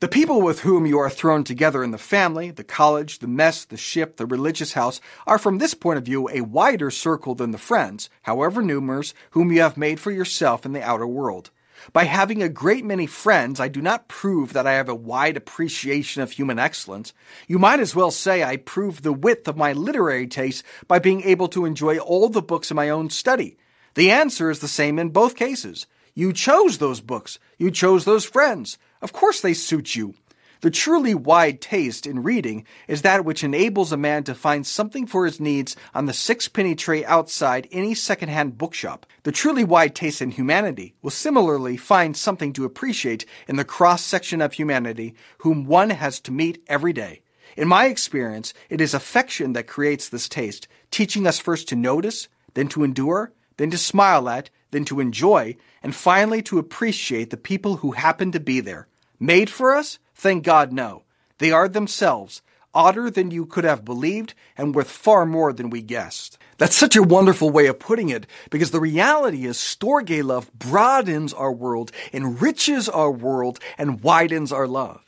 the 0.00 0.08
people 0.08 0.42
with 0.42 0.60
whom 0.60 0.86
you 0.86 0.98
are 0.98 1.08
thrown 1.08 1.44
together 1.44 1.82
in 1.82 1.92
the 1.92 1.98
family, 1.98 2.50
the 2.50 2.64
college, 2.64 3.20
the 3.20 3.28
mess, 3.28 3.64
the 3.64 3.76
ship, 3.76 4.16
the 4.16 4.26
religious 4.26 4.72
house 4.72 5.00
are 5.26 5.38
from 5.38 5.58
this 5.58 5.72
point 5.72 5.98
of 5.98 6.04
view 6.04 6.28
a 6.28 6.40
wider 6.40 6.90
circle 6.90 7.34
than 7.34 7.52
the 7.52 7.58
friends, 7.58 8.10
however 8.22 8.60
numerous, 8.60 9.14
whom 9.30 9.52
you 9.52 9.62
have 9.62 9.76
made 9.76 10.00
for 10.00 10.10
yourself 10.10 10.66
in 10.66 10.72
the 10.72 10.82
outer 10.82 11.06
world. 11.06 11.50
By 11.92 12.04
having 12.04 12.42
a 12.42 12.48
great 12.48 12.84
many 12.84 13.06
friends, 13.06 13.60
I 13.60 13.68
do 13.68 13.80
not 13.80 14.08
prove 14.08 14.52
that 14.52 14.66
I 14.66 14.72
have 14.72 14.88
a 14.88 14.94
wide 14.94 15.36
appreciation 15.36 16.22
of 16.22 16.32
human 16.32 16.58
excellence. 16.58 17.12
You 17.46 17.58
might 17.58 17.80
as 17.80 17.94
well 17.94 18.10
say 18.10 18.42
I 18.42 18.56
prove 18.56 19.02
the 19.02 19.12
width 19.12 19.46
of 19.48 19.56
my 19.56 19.72
literary 19.72 20.26
taste 20.26 20.64
by 20.88 20.98
being 20.98 21.22
able 21.22 21.48
to 21.48 21.64
enjoy 21.64 21.98
all 21.98 22.28
the 22.28 22.42
books 22.42 22.70
in 22.70 22.76
my 22.76 22.88
own 22.88 23.10
study. 23.10 23.56
The 23.94 24.10
answer 24.10 24.50
is 24.50 24.58
the 24.58 24.68
same 24.68 24.98
in 24.98 25.10
both 25.10 25.36
cases. 25.36 25.86
You 26.14 26.32
chose 26.32 26.78
those 26.78 27.00
books. 27.00 27.38
You 27.58 27.70
chose 27.70 28.04
those 28.04 28.24
friends. 28.24 28.78
Of 29.04 29.12
course 29.12 29.42
they 29.42 29.52
suit 29.52 29.94
you. 29.94 30.14
The 30.62 30.70
truly 30.70 31.14
wide 31.14 31.60
taste 31.60 32.06
in 32.06 32.22
reading 32.22 32.64
is 32.88 33.02
that 33.02 33.22
which 33.22 33.44
enables 33.44 33.92
a 33.92 33.98
man 33.98 34.24
to 34.24 34.34
find 34.34 34.66
something 34.66 35.06
for 35.06 35.26
his 35.26 35.38
needs 35.38 35.76
on 35.94 36.06
the 36.06 36.14
sixpenny 36.14 36.74
tray 36.74 37.04
outside 37.04 37.68
any 37.70 37.94
second-hand 37.94 38.56
bookshop. 38.56 39.04
The 39.24 39.30
truly 39.30 39.62
wide 39.62 39.94
taste 39.94 40.22
in 40.22 40.30
humanity 40.30 40.94
will 41.02 41.10
similarly 41.10 41.76
find 41.76 42.16
something 42.16 42.54
to 42.54 42.64
appreciate 42.64 43.26
in 43.46 43.56
the 43.56 43.64
cross-section 43.66 44.40
of 44.40 44.54
humanity 44.54 45.14
whom 45.40 45.66
one 45.66 45.90
has 45.90 46.18
to 46.20 46.32
meet 46.32 46.64
every 46.66 46.94
day. 46.94 47.20
In 47.58 47.68
my 47.68 47.84
experience, 47.88 48.54
it 48.70 48.80
is 48.80 48.94
affection 48.94 49.52
that 49.52 49.66
creates 49.66 50.08
this 50.08 50.30
taste, 50.30 50.66
teaching 50.90 51.26
us 51.26 51.38
first 51.38 51.68
to 51.68 51.76
notice, 51.76 52.28
then 52.54 52.68
to 52.68 52.84
endure, 52.84 53.34
then 53.58 53.70
to 53.70 53.76
smile 53.76 54.30
at, 54.30 54.48
then 54.70 54.86
to 54.86 54.98
enjoy, 55.00 55.56
and 55.82 55.94
finally 55.94 56.40
to 56.40 56.58
appreciate 56.58 57.28
the 57.28 57.36
people 57.36 57.76
who 57.76 57.90
happen 57.92 58.32
to 58.32 58.40
be 58.40 58.60
there. 58.60 58.88
Made 59.18 59.50
for 59.50 59.74
us? 59.74 59.98
Thank 60.14 60.44
God, 60.44 60.72
no. 60.72 61.02
They 61.38 61.50
are 61.50 61.68
themselves, 61.68 62.42
odder 62.72 63.10
than 63.10 63.30
you 63.30 63.46
could 63.46 63.64
have 63.64 63.84
believed, 63.84 64.34
and 64.56 64.74
worth 64.74 64.90
far 64.90 65.26
more 65.26 65.52
than 65.52 65.70
we 65.70 65.82
guessed. 65.82 66.38
That's 66.58 66.76
such 66.76 66.96
a 66.96 67.02
wonderful 67.02 67.50
way 67.50 67.66
of 67.66 67.78
putting 67.78 68.08
it, 68.08 68.26
because 68.50 68.70
the 68.70 68.80
reality 68.80 69.44
is 69.44 69.56
Storge 69.56 70.22
love 70.22 70.52
broadens 70.52 71.32
our 71.32 71.52
world, 71.52 71.90
enriches 72.12 72.88
our 72.88 73.10
world, 73.10 73.58
and 73.76 74.02
widens 74.02 74.52
our 74.52 74.66
love. 74.66 75.02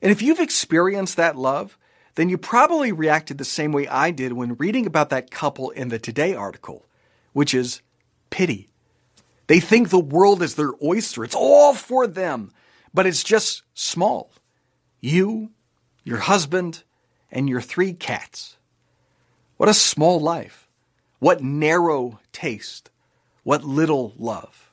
And 0.00 0.10
if 0.10 0.22
you've 0.22 0.40
experienced 0.40 1.16
that 1.16 1.36
love, 1.36 1.76
then 2.14 2.28
you 2.28 2.38
probably 2.38 2.92
reacted 2.92 3.38
the 3.38 3.44
same 3.44 3.72
way 3.72 3.86
I 3.86 4.10
did 4.10 4.32
when 4.32 4.54
reading 4.54 4.86
about 4.86 5.10
that 5.10 5.30
couple 5.30 5.70
in 5.70 5.88
the 5.88 5.98
Today 5.98 6.34
article, 6.34 6.86
which 7.32 7.54
is 7.54 7.82
pity. 8.30 8.68
They 9.46 9.60
think 9.60 9.88
the 9.88 9.98
world 9.98 10.42
is 10.42 10.54
their 10.54 10.72
oyster. 10.82 11.24
It's 11.24 11.34
all 11.34 11.74
for 11.74 12.06
them 12.06 12.52
but 12.92 13.06
it's 13.06 13.22
just 13.22 13.62
small. 13.74 14.32
You, 15.00 15.50
your 16.04 16.18
husband, 16.18 16.82
and 17.30 17.48
your 17.48 17.60
three 17.60 17.92
cats. 17.92 18.56
What 19.56 19.68
a 19.68 19.74
small 19.74 20.20
life. 20.20 20.68
What 21.18 21.42
narrow 21.42 22.18
taste. 22.32 22.90
What 23.42 23.64
little 23.64 24.14
love. 24.18 24.70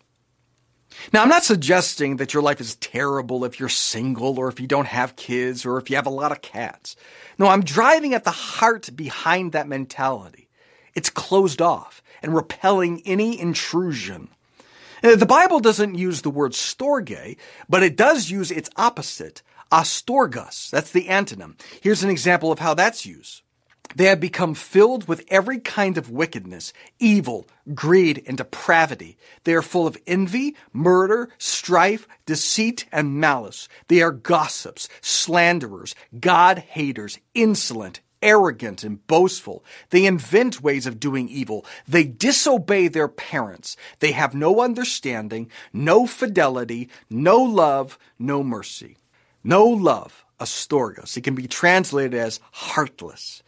Now, 1.14 1.22
I'm 1.22 1.30
not 1.30 1.44
suggesting 1.44 2.18
that 2.18 2.34
your 2.34 2.42
life 2.42 2.60
is 2.60 2.76
terrible 2.76 3.46
if 3.46 3.60
you're 3.60 3.70
single 3.70 4.40
or 4.40 4.48
if 4.48 4.60
you 4.60 4.68
don't 4.68 4.88
have 4.88 5.16
kids 5.16 5.66
or 5.66 5.78
if 5.78 5.90
you 5.90 5.96
have 5.96 6.08
a 6.08 6.12
lot 6.12 6.32
of 6.32 6.42
cats. 6.42 6.96
No, 7.38 7.48
I'm 7.48 7.64
driving 7.64 8.14
at 8.14 8.24
the 8.24 8.32
heart 8.32 8.90
behind 8.96 9.52
that 9.52 9.68
mentality. 9.68 10.50
It's 10.96 11.10
closed 11.10 11.62
off 11.62 12.02
and 12.22 12.36
repelling 12.36 13.02
any 13.06 13.40
intrusion. 13.40 14.30
Uh, 15.04 15.16
the 15.16 15.26
Bible 15.26 15.60
doesn't 15.60 15.96
use 15.96 16.22
the 16.22 16.30
word 16.30 16.54
storge, 16.54 17.38
but 17.70 17.84
it 17.84 17.96
does 17.96 18.30
use 18.30 18.52
its 18.52 18.70
opposite, 18.76 19.42
astorgos. 19.72 20.70
That's 20.70 20.92
the 20.92 21.06
antonym. 21.06 21.60
Here's 21.82 22.04
an 22.04 22.10
example 22.10 22.52
of 22.52 22.60
how 22.60 22.74
that's 22.74 23.06
used. 23.06 23.42
They 23.96 24.06
have 24.06 24.20
become 24.20 24.54
filled 24.54 25.08
with 25.08 25.26
every 25.30 25.60
kind 25.60 25.98
of 25.98 26.12
wickedness, 26.12 26.74
evil, 27.00 27.48
greed, 27.74 28.24
and 28.28 28.38
depravity. 28.38 29.18
They 29.44 29.54
are 29.54 29.62
full 29.62 29.88
of 29.88 29.98
envy, 30.06 30.56
murder, 30.74 31.30
strife, 31.38 32.08
deceit, 32.26 32.86
and 32.92 33.20
malice. 33.20 33.70
They 33.88 34.02
are 34.02 34.12
gossips, 34.12 34.90
slanderers, 35.02 35.96
God 36.20 36.60
haters, 36.60 37.18
insolent, 37.34 38.02
arrogant 38.22 38.84
and 38.84 39.06
boastful. 39.08 39.64
They 39.90 40.06
invent 40.06 40.62
ways 40.62 40.86
of 40.86 41.00
doing 41.00 41.30
evil. 41.30 41.66
They 41.88 42.04
disobey 42.04 42.88
their 42.88 43.08
parents. 43.08 43.78
They 44.00 44.12
have 44.12 44.34
no 44.34 44.62
understanding, 44.62 45.50
no 45.74 46.08
fidelity, 46.08 46.90
no 47.10 47.38
love, 47.42 47.98
no 48.20 48.44
mercy. 48.44 48.98
No 49.44 49.66
love, 49.66 50.26
astorgos. 50.40 51.16
It 51.16 51.24
can 51.24 51.36
be 51.36 51.48
translated 51.48 52.14
as 52.14 52.40
heartless. 52.52 53.44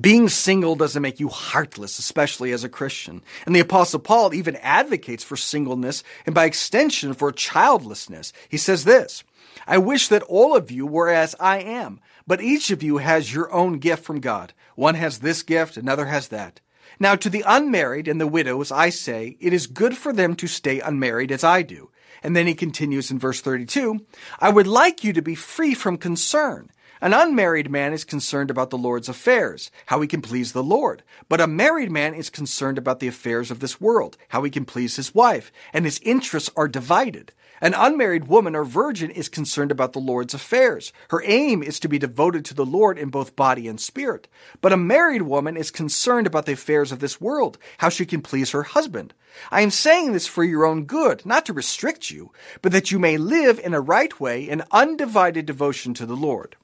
Being 0.00 0.28
single 0.28 0.76
doesn't 0.76 1.02
make 1.02 1.20
you 1.20 1.28
heartless, 1.28 1.98
especially 1.98 2.52
as 2.52 2.64
a 2.64 2.68
Christian. 2.68 3.22
And 3.44 3.54
the 3.54 3.60
apostle 3.60 3.98
Paul 3.98 4.32
even 4.32 4.56
advocates 4.56 5.24
for 5.24 5.36
singleness 5.36 6.04
and 6.24 6.34
by 6.34 6.44
extension 6.44 7.12
for 7.14 7.32
childlessness. 7.32 8.32
He 8.48 8.56
says 8.56 8.84
this, 8.84 9.24
I 9.66 9.78
wish 9.78 10.08
that 10.08 10.22
all 10.22 10.56
of 10.56 10.70
you 10.70 10.86
were 10.86 11.10
as 11.10 11.34
I 11.38 11.58
am, 11.60 12.00
but 12.30 12.40
each 12.40 12.70
of 12.70 12.80
you 12.80 12.98
has 12.98 13.34
your 13.34 13.52
own 13.52 13.80
gift 13.80 14.04
from 14.04 14.20
God. 14.20 14.52
One 14.76 14.94
has 14.94 15.18
this 15.18 15.42
gift, 15.42 15.76
another 15.76 16.06
has 16.06 16.28
that. 16.28 16.60
Now 17.00 17.16
to 17.16 17.28
the 17.28 17.42
unmarried 17.44 18.06
and 18.06 18.20
the 18.20 18.26
widows 18.28 18.70
I 18.70 18.90
say, 18.90 19.36
it 19.40 19.52
is 19.52 19.66
good 19.66 19.96
for 19.96 20.12
them 20.12 20.36
to 20.36 20.46
stay 20.46 20.78
unmarried 20.78 21.32
as 21.32 21.42
I 21.42 21.62
do. 21.62 21.90
And 22.22 22.36
then 22.36 22.46
he 22.46 22.54
continues 22.54 23.10
in 23.10 23.18
verse 23.18 23.40
32, 23.40 24.06
I 24.38 24.48
would 24.48 24.68
like 24.68 25.02
you 25.02 25.12
to 25.12 25.20
be 25.20 25.34
free 25.34 25.74
from 25.74 25.96
concern. 25.96 26.70
An 27.00 27.14
unmarried 27.14 27.68
man 27.68 27.92
is 27.92 28.04
concerned 28.04 28.48
about 28.48 28.70
the 28.70 28.78
Lord's 28.78 29.08
affairs, 29.08 29.72
how 29.86 30.00
he 30.00 30.06
can 30.06 30.22
please 30.22 30.52
the 30.52 30.62
Lord. 30.62 31.02
But 31.28 31.40
a 31.40 31.48
married 31.48 31.90
man 31.90 32.14
is 32.14 32.30
concerned 32.30 32.78
about 32.78 33.00
the 33.00 33.08
affairs 33.08 33.50
of 33.50 33.58
this 33.58 33.80
world, 33.80 34.16
how 34.28 34.44
he 34.44 34.52
can 34.52 34.64
please 34.64 34.94
his 34.94 35.12
wife, 35.12 35.50
and 35.72 35.84
his 35.84 35.98
interests 36.04 36.50
are 36.54 36.68
divided. 36.68 37.32
An 37.60 37.74
unmarried 37.74 38.26
woman 38.26 38.56
or 38.56 38.64
virgin 38.64 39.10
is 39.10 39.28
concerned 39.28 39.70
about 39.70 39.92
the 39.92 39.98
Lord's 39.98 40.32
affairs. 40.32 40.92
Her 41.10 41.22
aim 41.24 41.62
is 41.62 41.78
to 41.80 41.88
be 41.88 41.98
devoted 41.98 42.44
to 42.46 42.54
the 42.54 42.64
Lord 42.64 42.98
in 42.98 43.10
both 43.10 43.36
body 43.36 43.68
and 43.68 43.78
spirit. 43.78 44.28
But 44.62 44.72
a 44.72 44.78
married 44.78 45.22
woman 45.22 45.58
is 45.58 45.70
concerned 45.70 46.26
about 46.26 46.46
the 46.46 46.52
affairs 46.52 46.90
of 46.90 47.00
this 47.00 47.20
world, 47.20 47.58
how 47.78 47.90
she 47.90 48.06
can 48.06 48.22
please 48.22 48.52
her 48.52 48.62
husband. 48.62 49.12
I 49.50 49.60
am 49.60 49.70
saying 49.70 50.12
this 50.12 50.26
for 50.26 50.42
your 50.42 50.64
own 50.64 50.84
good, 50.84 51.26
not 51.26 51.44
to 51.46 51.52
restrict 51.52 52.10
you, 52.10 52.32
but 52.62 52.72
that 52.72 52.90
you 52.90 52.98
may 52.98 53.18
live 53.18 53.58
in 53.58 53.74
a 53.74 53.80
right 53.80 54.18
way 54.18 54.48
in 54.48 54.64
undivided 54.70 55.44
devotion 55.44 55.92
to 55.94 56.06
the 56.06 56.16
Lord. 56.16 56.56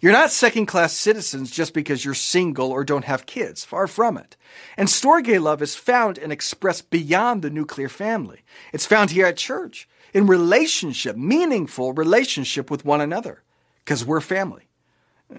You're 0.00 0.12
not 0.12 0.30
second 0.30 0.66
class 0.66 0.92
citizens 0.92 1.50
just 1.50 1.72
because 1.72 2.04
you're 2.04 2.14
single 2.14 2.70
or 2.70 2.84
don't 2.84 3.04
have 3.04 3.26
kids. 3.26 3.64
Far 3.64 3.86
from 3.86 4.16
it. 4.16 4.36
And 4.76 4.88
Storge 4.88 5.40
love 5.40 5.62
is 5.62 5.74
found 5.76 6.18
and 6.18 6.32
expressed 6.32 6.90
beyond 6.90 7.42
the 7.42 7.50
nuclear 7.50 7.88
family. 7.88 8.42
It's 8.72 8.86
found 8.86 9.10
here 9.10 9.26
at 9.26 9.36
church 9.36 9.88
in 10.16 10.26
relationship, 10.26 11.14
meaningful 11.14 11.92
relationship 11.92 12.70
with 12.70 12.86
one 12.86 13.02
another, 13.02 13.42
because 13.84 14.02
we're 14.02 14.22
family. 14.22 14.62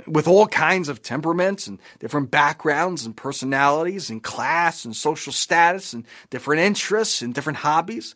With 0.06 0.28
all 0.28 0.46
kinds 0.46 0.88
of 0.88 1.02
temperaments 1.02 1.66
and 1.66 1.80
different 1.98 2.30
backgrounds 2.30 3.04
and 3.04 3.18
personalities 3.18 4.12
and 4.12 4.22
class 4.22 4.86
and 4.86 4.96
social 4.96 5.34
status 5.34 5.94
and 5.94 6.06
different 6.30 6.62
interests 6.62 7.24
and 7.24 7.34
different 7.34 7.58
hobbies. 7.58 8.14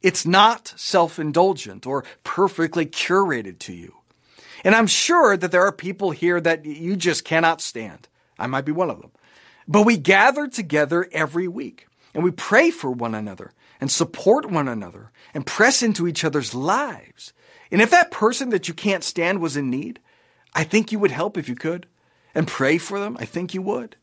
It's 0.00 0.24
not 0.24 0.72
self-indulgent 0.76 1.86
or 1.86 2.04
perfectly 2.24 2.86
curated 2.86 3.58
to 3.58 3.74
you. 3.74 3.94
And 4.64 4.74
I'm 4.74 4.86
sure 4.86 5.36
that 5.36 5.52
there 5.52 5.66
are 5.66 5.72
people 5.72 6.10
here 6.10 6.40
that 6.40 6.64
you 6.64 6.96
just 6.96 7.22
cannot 7.22 7.60
stand. 7.60 8.08
I 8.38 8.46
might 8.46 8.64
be 8.64 8.72
one 8.72 8.88
of 8.88 9.02
them. 9.02 9.10
But 9.66 9.84
we 9.84 9.98
gather 9.98 10.48
together 10.48 11.06
every 11.12 11.48
week 11.48 11.86
and 12.14 12.24
we 12.24 12.30
pray 12.30 12.70
for 12.70 12.90
one 12.90 13.14
another 13.14 13.52
and 13.80 13.90
support 13.90 14.50
one 14.50 14.68
another 14.68 15.12
and 15.34 15.46
press 15.46 15.82
into 15.82 16.06
each 16.06 16.24
other's 16.24 16.54
lives. 16.54 17.32
And 17.70 17.80
if 17.80 17.90
that 17.90 18.10
person 18.10 18.50
that 18.50 18.68
you 18.68 18.74
can't 18.74 19.04
stand 19.04 19.40
was 19.40 19.56
in 19.56 19.70
need, 19.70 20.00
I 20.54 20.64
think 20.64 20.90
you 20.90 20.98
would 20.98 21.10
help 21.10 21.36
if 21.36 21.48
you 21.48 21.54
could 21.54 21.86
and 22.34 22.46
pray 22.46 22.78
for 22.78 22.98
them. 22.98 23.16
I 23.20 23.24
think 23.24 23.54
you 23.54 23.62
would. 23.62 23.96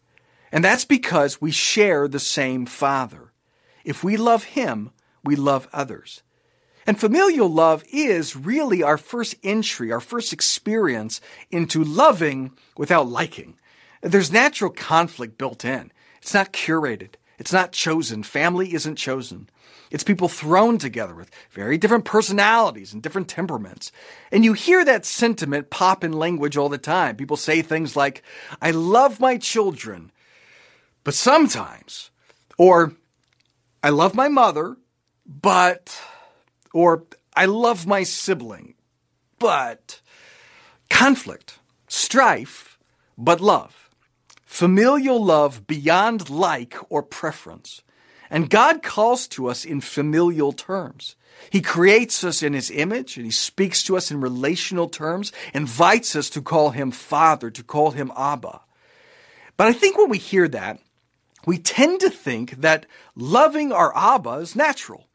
And 0.52 0.64
that's 0.64 0.86
because 0.86 1.42
we 1.42 1.52
share 1.52 2.08
the 2.08 2.20
same 2.20 2.66
Father. 2.66 3.32
If 3.84 4.04
we 4.04 4.18
love 4.18 4.44
Him, 4.44 4.92
we 5.24 5.36
love 5.36 5.68
others. 5.74 6.22
And 6.88 7.00
familial 7.00 7.50
love 7.50 7.84
is 7.92 8.36
really 8.36 8.84
our 8.84 8.98
first 8.98 9.36
entry, 9.44 9.92
our 9.92 10.00
first 10.00 10.32
experience 10.32 11.20
into 11.50 11.84
loving 11.84 12.52
without 12.78 13.08
liking. 13.08 13.58
There's 14.02 14.32
natural 14.32 14.70
conflict 14.70 15.38
built 15.38 15.66
in. 15.66 15.92
It's 16.22 16.34
not 16.34 16.54
curated. 16.54 17.16
It's 17.38 17.54
not 17.54 17.72
chosen. 17.72 18.24
Family 18.24 18.74
isn't 18.74 18.96
chosen. 18.96 19.50
It's 19.92 20.04
people 20.04 20.28
thrown 20.28 20.78
together 20.78 21.14
with 21.14 21.30
very 21.52 21.78
different 21.78 22.06
personalities 22.06 22.94
and 22.94 23.04
different 23.04 23.28
temperaments. 23.28 23.92
And 24.32 24.44
you 24.44 24.54
hear 24.54 24.84
that 24.86 25.06
sentiment 25.06 25.70
pop 25.70 26.04
in 26.04 26.14
language 26.14 26.58
all 26.58 26.70
the 26.70 26.78
time. 26.78 27.16
People 27.16 27.38
say 27.38 27.62
things 27.62 27.96
like, 27.96 28.24
I 28.62 28.72
love 28.72 29.20
my 29.20 29.38
children, 29.38 30.12
but 31.04 31.14
sometimes, 31.14 32.10
or 32.58 32.94
I 33.84 33.90
love 33.90 34.16
my 34.16 34.28
mother, 34.28 34.78
but, 35.26 36.02
or 36.74 37.04
I 37.36 37.46
love 37.46 37.86
my 37.86 38.04
sibling, 38.04 38.76
but 39.40 40.02
conflict, 40.90 41.60
strife, 41.88 42.80
but 43.18 43.42
love. 43.42 43.85
Familial 44.56 45.22
love 45.22 45.68
beyond 45.68 46.30
like 46.30 46.78
or 46.88 47.04
preference. 47.04 47.82
And 48.30 48.50
God 48.50 48.82
calls 48.82 49.28
to 49.28 49.48
us 49.48 49.66
in 49.66 49.82
familial 49.82 50.54
terms. 50.54 51.18
He 51.50 51.62
creates 51.62 52.24
us 52.24 52.42
in 52.42 52.54
His 52.54 52.72
image 52.72 53.18
and 53.18 53.26
He 53.26 53.34
speaks 53.34 53.84
to 53.84 53.98
us 53.98 54.12
in 54.12 54.22
relational 54.22 54.88
terms, 54.88 55.34
invites 55.54 56.16
us 56.16 56.30
to 56.30 56.42
call 56.42 56.70
Him 56.70 56.92
Father, 56.92 57.52
to 57.52 57.64
call 57.64 57.92
Him 57.92 58.14
Abba. 58.16 58.62
But 59.58 59.68
I 59.68 59.74
think 59.74 59.98
when 59.98 60.08
we 60.08 60.20
hear 60.20 60.48
that, 60.48 60.80
we 61.46 61.58
tend 61.58 62.00
to 62.00 62.10
think 62.10 62.62
that 62.62 62.86
loving 63.14 63.74
our 63.74 63.92
Abba 63.94 64.36
is 64.36 64.56
natural, 64.56 65.10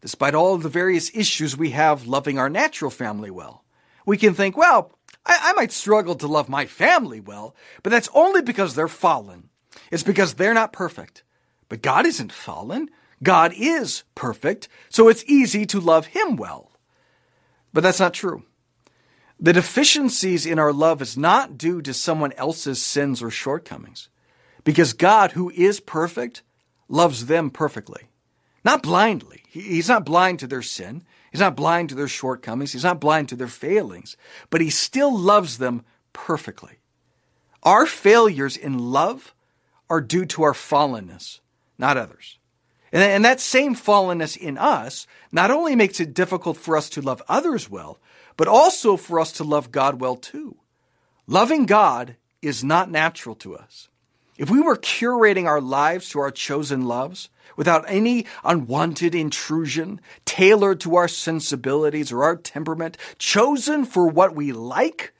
despite 0.00 0.34
all 0.34 0.54
of 0.54 0.62
the 0.62 0.70
various 0.70 1.14
issues 1.14 1.54
we 1.54 1.72
have 1.72 2.06
loving 2.06 2.38
our 2.38 2.48
natural 2.48 2.90
family 2.90 3.30
well. 3.30 3.62
We 4.06 4.16
can 4.16 4.32
think, 4.32 4.56
well, 4.56 4.95
I, 5.26 5.38
I 5.42 5.52
might 5.54 5.72
struggle 5.72 6.14
to 6.14 6.26
love 6.26 6.48
my 6.48 6.64
family 6.66 7.20
well, 7.20 7.54
but 7.82 7.90
that's 7.90 8.08
only 8.14 8.40
because 8.40 8.74
they're 8.74 8.88
fallen. 8.88 9.50
It's 9.90 10.02
because 10.02 10.34
they're 10.34 10.54
not 10.54 10.72
perfect. 10.72 11.24
But 11.68 11.82
God 11.82 12.06
isn't 12.06 12.32
fallen. 12.32 12.88
God 13.22 13.52
is 13.56 14.04
perfect, 14.14 14.68
so 14.88 15.08
it's 15.08 15.24
easy 15.26 15.66
to 15.66 15.80
love 15.80 16.06
Him 16.06 16.36
well. 16.36 16.70
But 17.72 17.82
that's 17.82 18.00
not 18.00 18.14
true. 18.14 18.44
The 19.40 19.52
deficiencies 19.52 20.46
in 20.46 20.58
our 20.58 20.72
love 20.72 21.02
is 21.02 21.16
not 21.16 21.58
due 21.58 21.82
to 21.82 21.92
someone 21.92 22.32
else's 22.34 22.80
sins 22.80 23.22
or 23.22 23.30
shortcomings, 23.30 24.08
because 24.64 24.92
God, 24.92 25.32
who 25.32 25.50
is 25.50 25.80
perfect, 25.80 26.42
loves 26.88 27.26
them 27.26 27.50
perfectly. 27.50 28.08
Not 28.64 28.82
blindly. 28.82 29.44
He's 29.48 29.88
not 29.88 30.04
blind 30.04 30.38
to 30.40 30.46
their 30.46 30.62
sin. 30.62 31.04
He's 31.30 31.40
not 31.40 31.56
blind 31.56 31.88
to 31.90 31.94
their 31.94 32.08
shortcomings. 32.08 32.72
He's 32.72 32.84
not 32.84 33.00
blind 33.00 33.28
to 33.30 33.36
their 33.36 33.48
failings, 33.48 34.16
but 34.50 34.60
He 34.60 34.70
still 34.70 35.16
loves 35.16 35.58
them 35.58 35.84
perfectly. 36.12 36.78
Our 37.62 37.86
failures 37.86 38.56
in 38.56 38.78
love 38.78 39.34
are 39.90 40.00
due 40.00 40.24
to 40.26 40.42
our 40.42 40.52
fallenness 40.52 41.40
not 41.78 41.96
others. 41.96 42.38
And, 42.92 43.24
that 43.24 43.40
same 43.40 43.74
fallenness 43.74 44.36
in 44.36 44.56
us 44.56 45.06
not 45.32 45.50
only 45.50 45.74
makes 45.74 46.00
it 46.00 46.14
difficult 46.14 46.56
for 46.56 46.76
us 46.76 46.88
to 46.90 47.02
love 47.02 47.22
others 47.28 47.68
well, 47.68 47.98
but 48.36 48.48
also 48.48 48.96
for 48.96 49.20
us 49.20 49.32
to 49.32 49.44
love 49.44 49.72
God 49.72 50.00
well 50.00 50.16
too. 50.16 50.56
Loving 51.26 51.66
God 51.66 52.16
is 52.40 52.62
not 52.62 52.90
natural 52.90 53.34
to 53.36 53.56
us. 53.56 53.88
If 54.38 54.50
we 54.50 54.60
were 54.60 54.76
curating 54.76 55.46
our 55.46 55.60
lives 55.60 56.10
to 56.10 56.20
our 56.20 56.30
chosen 56.30 56.86
loves 56.86 57.30
without 57.56 57.84
any 57.88 58.26
unwanted 58.44 59.14
intrusion, 59.14 60.00
tailored 60.24 60.80
to 60.80 60.96
our 60.96 61.08
sensibilities 61.08 62.12
or 62.12 62.22
our 62.22 62.36
temperament, 62.36 62.98
chosen 63.18 63.84
for 63.84 64.06
what 64.06 64.34
we 64.34 64.52
like 64.52 65.14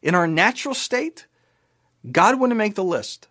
in 0.00 0.14
our 0.14 0.26
natural 0.26 0.74
state, 0.74 1.26
God 2.10 2.40
wouldn't 2.40 2.58
make 2.58 2.74
the 2.74 2.84
list. 2.84 3.28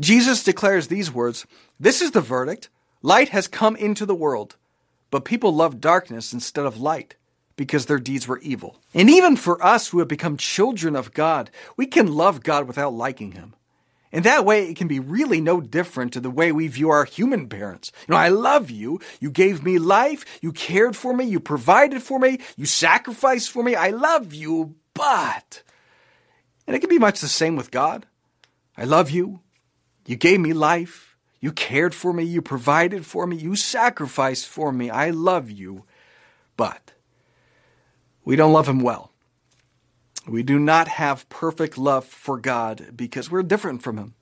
Jesus 0.00 0.42
declares 0.42 0.88
these 0.88 1.12
words 1.12 1.46
This 1.80 2.02
is 2.02 2.10
the 2.10 2.20
verdict 2.20 2.68
light 3.00 3.30
has 3.30 3.48
come 3.48 3.76
into 3.76 4.04
the 4.04 4.14
world, 4.14 4.56
but 5.10 5.24
people 5.24 5.54
love 5.54 5.80
darkness 5.80 6.32
instead 6.32 6.66
of 6.66 6.80
light 6.80 7.16
because 7.56 7.86
their 7.86 7.98
deeds 7.98 8.28
were 8.28 8.38
evil. 8.40 8.78
And 8.94 9.10
even 9.10 9.36
for 9.36 9.62
us 9.64 9.88
who 9.88 9.98
have 9.98 10.08
become 10.08 10.36
children 10.36 10.96
of 10.96 11.12
God, 11.12 11.50
we 11.76 11.86
can 11.86 12.12
love 12.12 12.42
God 12.42 12.66
without 12.66 12.94
liking 12.94 13.32
Him. 13.32 13.54
In 14.12 14.24
that 14.24 14.44
way, 14.44 14.68
it 14.68 14.76
can 14.76 14.88
be 14.88 15.00
really 15.00 15.40
no 15.40 15.60
different 15.60 16.12
to 16.12 16.20
the 16.20 16.30
way 16.30 16.52
we 16.52 16.68
view 16.68 16.90
our 16.90 17.06
human 17.06 17.48
parents. 17.48 17.90
You 18.06 18.12
know, 18.12 18.18
I 18.18 18.28
love 18.28 18.70
you. 18.70 19.00
You 19.20 19.30
gave 19.30 19.64
me 19.64 19.78
life. 19.78 20.24
You 20.42 20.52
cared 20.52 20.94
for 20.94 21.14
me. 21.14 21.24
You 21.24 21.40
provided 21.40 22.02
for 22.02 22.18
me. 22.18 22.38
You 22.56 22.66
sacrificed 22.66 23.50
for 23.50 23.62
me. 23.62 23.74
I 23.74 23.88
love 23.88 24.34
you, 24.34 24.74
but. 24.92 25.62
And 26.66 26.76
it 26.76 26.80
can 26.80 26.90
be 26.90 26.98
much 26.98 27.20
the 27.20 27.28
same 27.28 27.56
with 27.56 27.70
God. 27.70 28.06
I 28.76 28.84
love 28.84 29.10
you. 29.10 29.40
You 30.06 30.16
gave 30.16 30.40
me 30.40 30.52
life. 30.52 31.16
You 31.40 31.50
cared 31.50 31.94
for 31.94 32.12
me. 32.12 32.24
You 32.24 32.42
provided 32.42 33.06
for 33.06 33.26
me. 33.26 33.36
You 33.36 33.56
sacrificed 33.56 34.46
for 34.46 34.72
me. 34.72 34.90
I 34.90 35.10
love 35.10 35.50
you. 35.50 35.84
But 36.56 36.92
we 38.24 38.36
don't 38.36 38.52
love 38.52 38.68
Him 38.68 38.80
well. 38.80 39.11
We 40.26 40.42
do 40.42 40.58
not 40.58 40.88
have 40.88 41.28
perfect 41.28 41.76
love 41.76 42.04
for 42.04 42.38
God 42.38 42.92
because 42.96 43.30
we're 43.30 43.42
different 43.42 43.82
from 43.82 43.98
Him. 43.98 44.14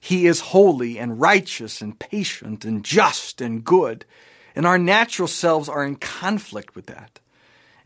He 0.00 0.26
is 0.26 0.40
holy 0.40 0.98
and 0.98 1.20
righteous 1.20 1.80
and 1.80 1.98
patient 1.98 2.64
and 2.64 2.84
just 2.84 3.40
and 3.40 3.62
good. 3.62 4.04
And 4.54 4.66
our 4.66 4.78
natural 4.78 5.28
selves 5.28 5.68
are 5.68 5.84
in 5.84 5.96
conflict 5.96 6.74
with 6.74 6.86
that. 6.86 7.20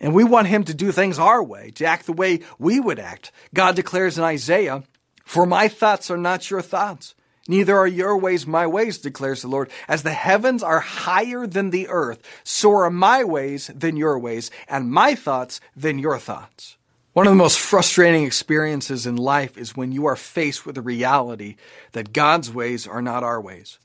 And 0.01 0.15
we 0.15 0.25
want 0.25 0.49
Him 0.49 0.65
to 0.65 0.75
do 0.75 0.93
things 0.93 1.19
our 1.19 1.43
way, 1.43 1.71
to 1.73 1.85
act 1.85 2.07
the 2.07 2.13
way 2.13 2.41
we 2.59 2.81
would 2.81 2.99
act. 2.99 3.33
God 3.53 3.77
declares 3.77 4.17
in 4.17 4.25
Isaiah, 4.25 4.85
For 5.25 5.45
my 5.45 5.69
thoughts 5.69 6.11
are 6.11 6.17
not 6.17 6.51
your 6.51 6.63
thoughts, 6.63 7.15
Neither 7.49 7.77
are 7.77 7.87
your 7.87 8.17
ways 8.17 8.47
my 8.47 8.67
ways, 8.67 8.99
declares 8.99 9.43
the 9.43 9.49
Lord. 9.49 9.71
As 9.89 10.03
the 10.03 10.13
heavens 10.13 10.63
are 10.63 10.81
higher 10.81 11.47
than 11.47 11.71
the 11.71 11.89
earth, 11.89 12.23
so 12.43 12.73
are 12.73 12.91
my 12.91 13.23
ways 13.23 13.71
than 13.75 13.97
your 13.97 14.19
ways, 14.19 14.51
and 14.69 14.91
my 14.91 15.15
thoughts 15.15 15.61
than 15.77 15.99
your 15.99 16.19
thoughts. 16.19 16.76
One 17.17 17.27
of 17.27 17.33
the 17.33 17.37
most 17.37 17.59
frustrating 17.59 18.25
experiences 18.25 19.07
in 19.07 19.17
life 19.17 19.57
is 19.57 19.75
when 19.75 19.91
you 19.91 20.05
are 20.05 20.17
faced 20.17 20.67
with 20.67 20.75
the 20.75 20.83
reality 20.83 21.57
that 21.93 22.13
God's 22.13 22.53
ways 22.53 22.87
are 22.87 23.01
not 23.01 23.25
our 23.25 23.41
ways. 23.41 23.79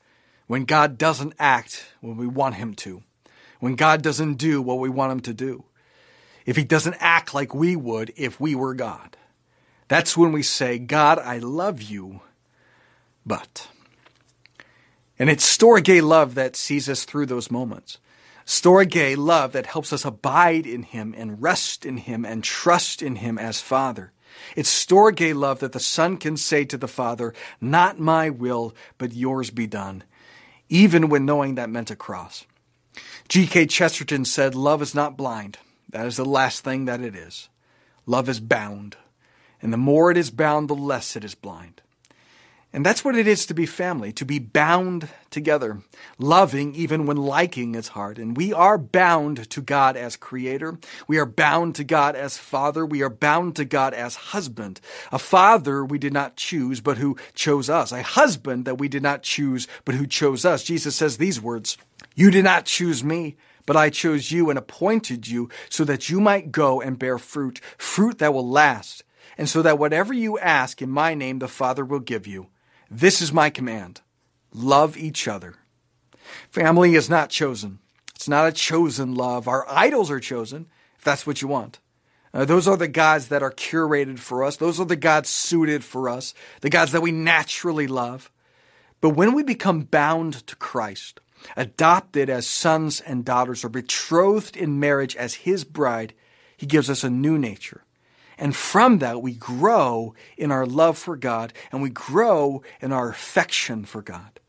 When 0.48 0.66
God 0.66 0.98
doesn't 0.98 1.32
act 1.38 1.86
when 2.02 2.18
we 2.18 2.26
want 2.26 2.56
Him 2.56 2.74
to. 2.74 3.02
When 3.58 3.74
God 3.74 4.02
doesn't 4.02 4.34
do 4.34 4.60
what 4.60 4.80
we 4.80 4.90
want 4.90 5.12
Him 5.12 5.20
to 5.20 5.32
do. 5.32 5.64
If 6.44 6.56
He 6.56 6.64
doesn't 6.64 6.96
act 7.00 7.32
like 7.32 7.54
we 7.54 7.74
would 7.74 8.12
if 8.16 8.38
we 8.38 8.54
were 8.54 8.74
God. 8.74 9.16
That's 9.88 10.14
when 10.14 10.32
we 10.32 10.42
say, 10.42 10.78
God, 10.78 11.18
I 11.18 11.38
love 11.38 11.80
you 11.80 12.20
but. 13.24 13.66
And 15.18 15.30
it's 15.30 15.56
Storge 15.56 16.02
love 16.02 16.34
that 16.34 16.54
sees 16.54 16.86
us 16.86 17.06
through 17.06 17.24
those 17.24 17.50
moments. 17.50 17.96
Storge 18.52 19.16
love 19.16 19.52
that 19.52 19.64
helps 19.64 19.94
us 19.94 20.04
abide 20.04 20.66
in 20.66 20.82
Him 20.82 21.14
and 21.16 21.40
rest 21.40 21.86
in 21.86 21.96
Him 21.96 22.26
and 22.26 22.44
trust 22.44 23.00
in 23.00 23.16
Him 23.16 23.38
as 23.38 23.62
Father. 23.62 24.12
It's 24.54 24.68
Storge 24.68 25.34
love 25.34 25.60
that 25.60 25.72
the 25.72 25.80
Son 25.80 26.18
can 26.18 26.36
say 26.36 26.66
to 26.66 26.76
the 26.76 26.86
Father, 26.86 27.32
Not 27.62 27.98
my 27.98 28.28
will, 28.28 28.74
but 28.98 29.14
yours 29.14 29.50
be 29.50 29.66
done, 29.66 30.04
even 30.68 31.08
when 31.08 31.24
knowing 31.24 31.54
that 31.54 31.70
meant 31.70 31.90
a 31.90 31.96
cross. 31.96 32.44
G.K. 33.28 33.68
Chesterton 33.68 34.26
said, 34.26 34.54
Love 34.54 34.82
is 34.82 34.94
not 34.94 35.16
blind. 35.16 35.56
That 35.88 36.06
is 36.06 36.18
the 36.18 36.24
last 36.26 36.62
thing 36.62 36.84
that 36.84 37.00
it 37.00 37.16
is. 37.16 37.48
Love 38.04 38.28
is 38.28 38.38
bound. 38.38 38.96
And 39.62 39.72
the 39.72 39.78
more 39.78 40.10
it 40.10 40.18
is 40.18 40.30
bound, 40.30 40.68
the 40.68 40.74
less 40.74 41.16
it 41.16 41.24
is 41.24 41.34
blind. 41.34 41.81
And 42.74 42.86
that's 42.86 43.04
what 43.04 43.16
it 43.16 43.26
is 43.26 43.44
to 43.46 43.54
be 43.54 43.66
family, 43.66 44.12
to 44.12 44.24
be 44.24 44.38
bound 44.38 45.08
together, 45.28 45.82
loving 46.18 46.74
even 46.74 47.04
when 47.04 47.18
liking 47.18 47.74
is 47.74 47.88
hard. 47.88 48.18
And 48.18 48.34
we 48.34 48.50
are 48.54 48.78
bound 48.78 49.50
to 49.50 49.60
God 49.60 49.94
as 49.94 50.16
creator. 50.16 50.78
We 51.06 51.18
are 51.18 51.26
bound 51.26 51.74
to 51.74 51.84
God 51.84 52.16
as 52.16 52.38
father. 52.38 52.86
We 52.86 53.02
are 53.02 53.10
bound 53.10 53.56
to 53.56 53.66
God 53.66 53.92
as 53.92 54.16
husband. 54.16 54.80
A 55.10 55.18
father 55.18 55.84
we 55.84 55.98
did 55.98 56.14
not 56.14 56.36
choose, 56.36 56.80
but 56.80 56.96
who 56.96 57.18
chose 57.34 57.68
us. 57.68 57.92
A 57.92 58.02
husband 58.02 58.64
that 58.64 58.78
we 58.78 58.88
did 58.88 59.02
not 59.02 59.22
choose, 59.22 59.68
but 59.84 59.94
who 59.94 60.06
chose 60.06 60.46
us. 60.46 60.64
Jesus 60.64 60.96
says 60.96 61.18
these 61.18 61.42
words, 61.42 61.76
You 62.14 62.30
did 62.30 62.44
not 62.44 62.64
choose 62.64 63.04
me, 63.04 63.36
but 63.66 63.76
I 63.76 63.90
chose 63.90 64.32
you 64.32 64.48
and 64.48 64.58
appointed 64.58 65.28
you 65.28 65.50
so 65.68 65.84
that 65.84 66.08
you 66.08 66.22
might 66.22 66.50
go 66.50 66.80
and 66.80 66.98
bear 66.98 67.18
fruit, 67.18 67.60
fruit 67.76 68.18
that 68.18 68.32
will 68.32 68.48
last. 68.48 69.04
And 69.36 69.46
so 69.46 69.60
that 69.60 69.78
whatever 69.78 70.14
you 70.14 70.38
ask 70.38 70.80
in 70.80 70.88
my 70.88 71.12
name, 71.12 71.38
the 71.38 71.48
Father 71.48 71.84
will 71.84 72.00
give 72.00 72.26
you. 72.26 72.48
This 72.94 73.22
is 73.22 73.32
my 73.32 73.48
command 73.48 74.02
love 74.52 74.98
each 74.98 75.26
other. 75.26 75.54
Family 76.50 76.94
is 76.94 77.08
not 77.08 77.30
chosen. 77.30 77.78
It's 78.14 78.28
not 78.28 78.46
a 78.46 78.52
chosen 78.52 79.14
love. 79.14 79.48
Our 79.48 79.64
idols 79.66 80.10
are 80.10 80.20
chosen, 80.20 80.66
if 80.98 81.04
that's 81.04 81.26
what 81.26 81.40
you 81.40 81.48
want. 81.48 81.80
Uh, 82.34 82.44
those 82.44 82.68
are 82.68 82.76
the 82.76 82.88
gods 82.88 83.28
that 83.28 83.42
are 83.42 83.50
curated 83.50 84.18
for 84.18 84.44
us. 84.44 84.56
Those 84.56 84.78
are 84.78 84.84
the 84.84 84.94
gods 84.94 85.30
suited 85.30 85.82
for 85.84 86.10
us, 86.10 86.34
the 86.60 86.68
gods 86.68 86.92
that 86.92 87.00
we 87.00 87.12
naturally 87.12 87.86
love. 87.86 88.30
But 89.00 89.10
when 89.10 89.32
we 89.32 89.42
become 89.42 89.84
bound 89.84 90.46
to 90.46 90.54
Christ, 90.56 91.20
adopted 91.56 92.28
as 92.28 92.46
sons 92.46 93.00
and 93.00 93.24
daughters, 93.24 93.64
or 93.64 93.70
betrothed 93.70 94.54
in 94.54 94.80
marriage 94.80 95.16
as 95.16 95.32
his 95.34 95.64
bride, 95.64 96.12
he 96.58 96.66
gives 96.66 96.90
us 96.90 97.04
a 97.04 97.10
new 97.10 97.38
nature 97.38 97.84
And 98.42 98.56
from 98.56 98.98
that, 98.98 99.22
we 99.22 99.34
grow 99.34 100.16
in 100.36 100.50
our 100.50 100.66
love 100.66 100.98
for 100.98 101.16
God 101.16 101.52
and 101.70 101.80
we 101.80 101.90
grow 101.90 102.64
in 102.80 102.90
our 102.90 103.08
affection 103.08 103.84
for 103.84 104.02
God. 104.02 104.40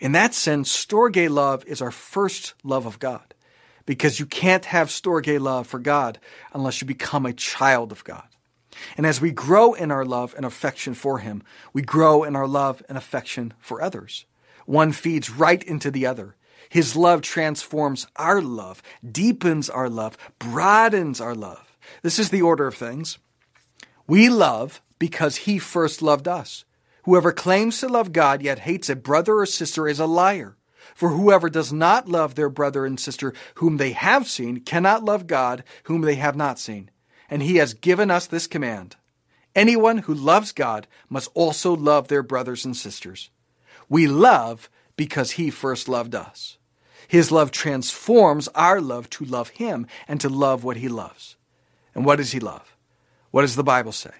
In 0.00 0.12
that 0.12 0.34
sense, 0.34 0.70
Storge 0.70 1.30
love 1.30 1.64
is 1.64 1.80
our 1.80 1.90
first 1.90 2.52
love 2.62 2.84
of 2.84 2.98
God 2.98 3.32
because 3.86 4.20
you 4.20 4.26
can't 4.26 4.66
have 4.66 4.88
Storge 4.88 5.40
love 5.40 5.66
for 5.66 5.78
God 5.78 6.18
unless 6.52 6.82
you 6.82 6.86
become 6.86 7.24
a 7.24 7.32
child 7.32 7.90
of 7.90 8.04
God. 8.04 8.28
And 8.98 9.06
as 9.06 9.18
we 9.18 9.30
grow 9.30 9.72
in 9.72 9.90
our 9.90 10.04
love 10.04 10.34
and 10.36 10.44
affection 10.44 10.92
for 10.92 11.20
Him, 11.20 11.42
we 11.72 11.80
grow 11.80 12.24
in 12.24 12.36
our 12.36 12.46
love 12.46 12.82
and 12.86 12.98
affection 12.98 13.54
for 13.60 13.80
others. 13.80 14.26
One 14.66 14.92
feeds 14.92 15.30
right 15.30 15.62
into 15.62 15.90
the 15.90 16.04
other. 16.04 16.36
His 16.68 16.96
love 16.96 17.22
transforms 17.22 18.08
our 18.16 18.42
love, 18.42 18.82
deepens 19.10 19.70
our 19.70 19.88
love, 19.88 20.18
broadens 20.38 21.18
our 21.18 21.34
love. 21.34 21.78
This 22.02 22.18
is 22.18 22.28
the 22.28 22.42
order 22.42 22.66
of 22.66 22.74
things. 22.74 23.16
We 24.08 24.28
love 24.28 24.82
because 24.98 25.36
He 25.36 25.58
first 25.58 26.02
loved 26.02 26.26
us. 26.26 26.64
Whoever 27.04 27.30
claims 27.30 27.78
to 27.80 27.88
love 27.88 28.12
God 28.12 28.42
yet 28.42 28.60
hates 28.60 28.88
a 28.88 28.96
brother 28.96 29.36
or 29.36 29.46
sister 29.46 29.86
is 29.86 30.00
a 30.00 30.06
liar. 30.06 30.56
For 30.94 31.10
whoever 31.10 31.48
does 31.48 31.72
not 31.72 32.08
love 32.08 32.34
their 32.34 32.48
brother 32.48 32.84
and 32.84 32.98
sister 32.98 33.32
whom 33.56 33.76
they 33.76 33.92
have 33.92 34.26
seen 34.26 34.60
cannot 34.60 35.04
love 35.04 35.26
God 35.26 35.62
whom 35.84 36.00
they 36.00 36.16
have 36.16 36.34
not 36.34 36.58
seen. 36.58 36.90
And 37.30 37.42
he 37.42 37.56
has 37.56 37.74
given 37.74 38.10
us 38.10 38.26
this 38.26 38.46
command. 38.46 38.96
Anyone 39.54 39.98
who 39.98 40.14
loves 40.14 40.52
God 40.52 40.86
must 41.08 41.30
also 41.34 41.74
love 41.76 42.08
their 42.08 42.22
brothers 42.22 42.64
and 42.64 42.76
sisters. 42.76 43.30
We 43.88 44.06
love 44.06 44.70
because 44.96 45.32
he 45.32 45.50
first 45.50 45.88
loved 45.88 46.14
us. 46.14 46.58
His 47.06 47.30
love 47.30 47.50
transforms 47.50 48.48
our 48.54 48.80
love 48.80 49.08
to 49.10 49.24
love 49.24 49.50
him 49.50 49.86
and 50.06 50.20
to 50.20 50.28
love 50.28 50.64
what 50.64 50.78
he 50.78 50.88
loves. 50.88 51.36
And 51.94 52.04
what 52.04 52.16
does 52.16 52.32
he 52.32 52.40
love? 52.40 52.76
What 53.30 53.42
does 53.42 53.56
the 53.56 53.64
Bible 53.64 53.92
say? 53.92 54.14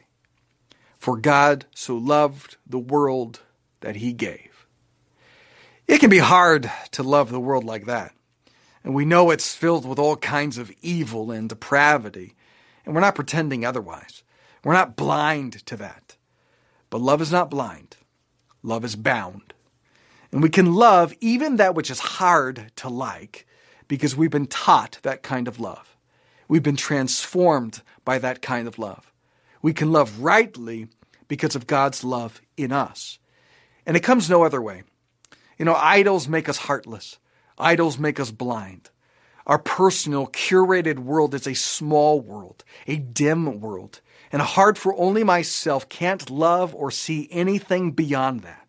For 0.99 1.17
God 1.17 1.67
so 1.75 1.97
loved 1.97 2.57
the 2.67 2.79
world 2.79 3.41
that 3.81 3.97
he 3.97 4.13
gave. 4.13 4.67
It 5.87 5.99
can 5.99 6.11
be 6.11 6.19
hard 6.19 6.71
to 6.93 7.03
love 7.03 7.31
the 7.31 7.41
world 7.41 7.65
like 7.65 7.87
that. 7.87 8.13
And 8.85 8.95
we 8.95 9.05
know 9.05 9.31
it's 9.31 9.55
filled 9.55 9.87
with 9.87 9.99
all 9.99 10.17
kinds 10.17 10.59
of 10.59 10.73
evil 10.83 11.31
and 11.31 11.49
depravity. 11.49 12.35
And 12.85 12.95
we're 12.95 13.01
not 13.01 13.15
pretending 13.15 13.65
otherwise. 13.65 14.23
We're 14.65 14.75
not 14.75 14.97
blind 14.97 15.65
to 15.67 15.77
that. 15.77 16.17
But 16.91 17.01
love 17.01 17.21
is 17.21 17.33
not 17.33 17.51
blind, 17.51 17.97
love 18.63 18.85
is 18.85 18.97
bound. 18.97 19.53
And 20.33 20.43
we 20.43 20.51
can 20.51 20.75
love 20.75 21.15
even 21.21 21.57
that 21.57 21.75
which 21.75 21.91
is 21.91 22.01
hard 22.01 22.71
to 22.77 22.89
like 22.89 23.47
because 23.89 24.17
we've 24.17 24.31
been 24.31 24.47
taught 24.47 24.99
that 25.03 25.23
kind 25.23 25.49
of 25.49 25.59
love. 25.59 25.97
We've 26.49 26.63
been 26.63 26.77
transformed 26.77 27.83
by 28.05 28.19
that 28.19 28.43
kind 28.43 28.67
of 28.67 28.79
love. 28.79 29.13
We 29.61 29.73
can 29.73 29.93
love 29.93 30.21
rightly 30.21 30.89
because 31.29 31.55
of 31.55 31.67
God's 31.67 32.03
love 32.03 32.41
in 32.57 32.73
us. 32.73 33.19
And 33.87 33.97
it 33.97 34.03
comes 34.03 34.29
no 34.29 34.45
other 34.45 34.61
way. 34.61 34.83
You 35.59 35.65
know, 35.65 35.75
idols 35.75 36.29
make 36.29 36.49
us 36.49 36.57
heartless, 36.57 37.19
idols 37.59 37.99
make 37.99 38.19
us 38.19 38.31
blind. 38.31 38.91
Our 39.47 39.59
personal, 39.59 40.27
curated 40.27 40.99
world 40.99 41.35
is 41.35 41.47
a 41.47 41.55
small 41.55 42.21
world, 42.21 42.65
a 42.87 42.97
dim 42.97 43.61
world, 43.61 44.03
and 44.31 44.43
a 44.43 44.45
heart 44.45 44.77
for 44.77 44.95
only 44.97 45.25
myself 45.25 45.89
can't 45.89 46.29
love 46.29 46.75
or 46.75 46.91
see 46.91 47.29
anything 47.31 47.93
beyond 47.93 48.41
that. 48.41 48.68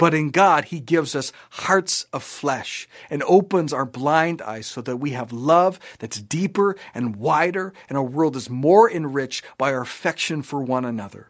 But 0.00 0.14
in 0.14 0.30
God, 0.30 0.64
He 0.64 0.80
gives 0.80 1.14
us 1.14 1.30
hearts 1.50 2.06
of 2.10 2.22
flesh 2.22 2.88
and 3.10 3.22
opens 3.24 3.70
our 3.70 3.84
blind 3.84 4.40
eyes 4.40 4.66
so 4.66 4.80
that 4.80 4.96
we 4.96 5.10
have 5.10 5.30
love 5.30 5.78
that's 5.98 6.22
deeper 6.22 6.74
and 6.94 7.16
wider, 7.16 7.74
and 7.86 7.98
our 7.98 8.04
world 8.04 8.34
is 8.34 8.48
more 8.48 8.90
enriched 8.90 9.44
by 9.58 9.74
our 9.74 9.82
affection 9.82 10.40
for 10.40 10.62
one 10.62 10.86
another. 10.86 11.28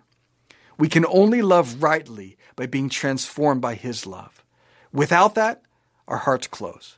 We 0.79 0.89
can 0.89 1.05
only 1.07 1.43
love 1.43 1.83
rightly 1.83 2.37
by 2.55 2.67
being 2.67 2.89
transformed 2.89 3.61
by 3.61 3.75
His 3.75 4.07
love. 4.07 4.45
Without 4.93 5.35
that, 5.35 5.63
our 6.07 6.19
hearts 6.19 6.47
close. 6.47 6.97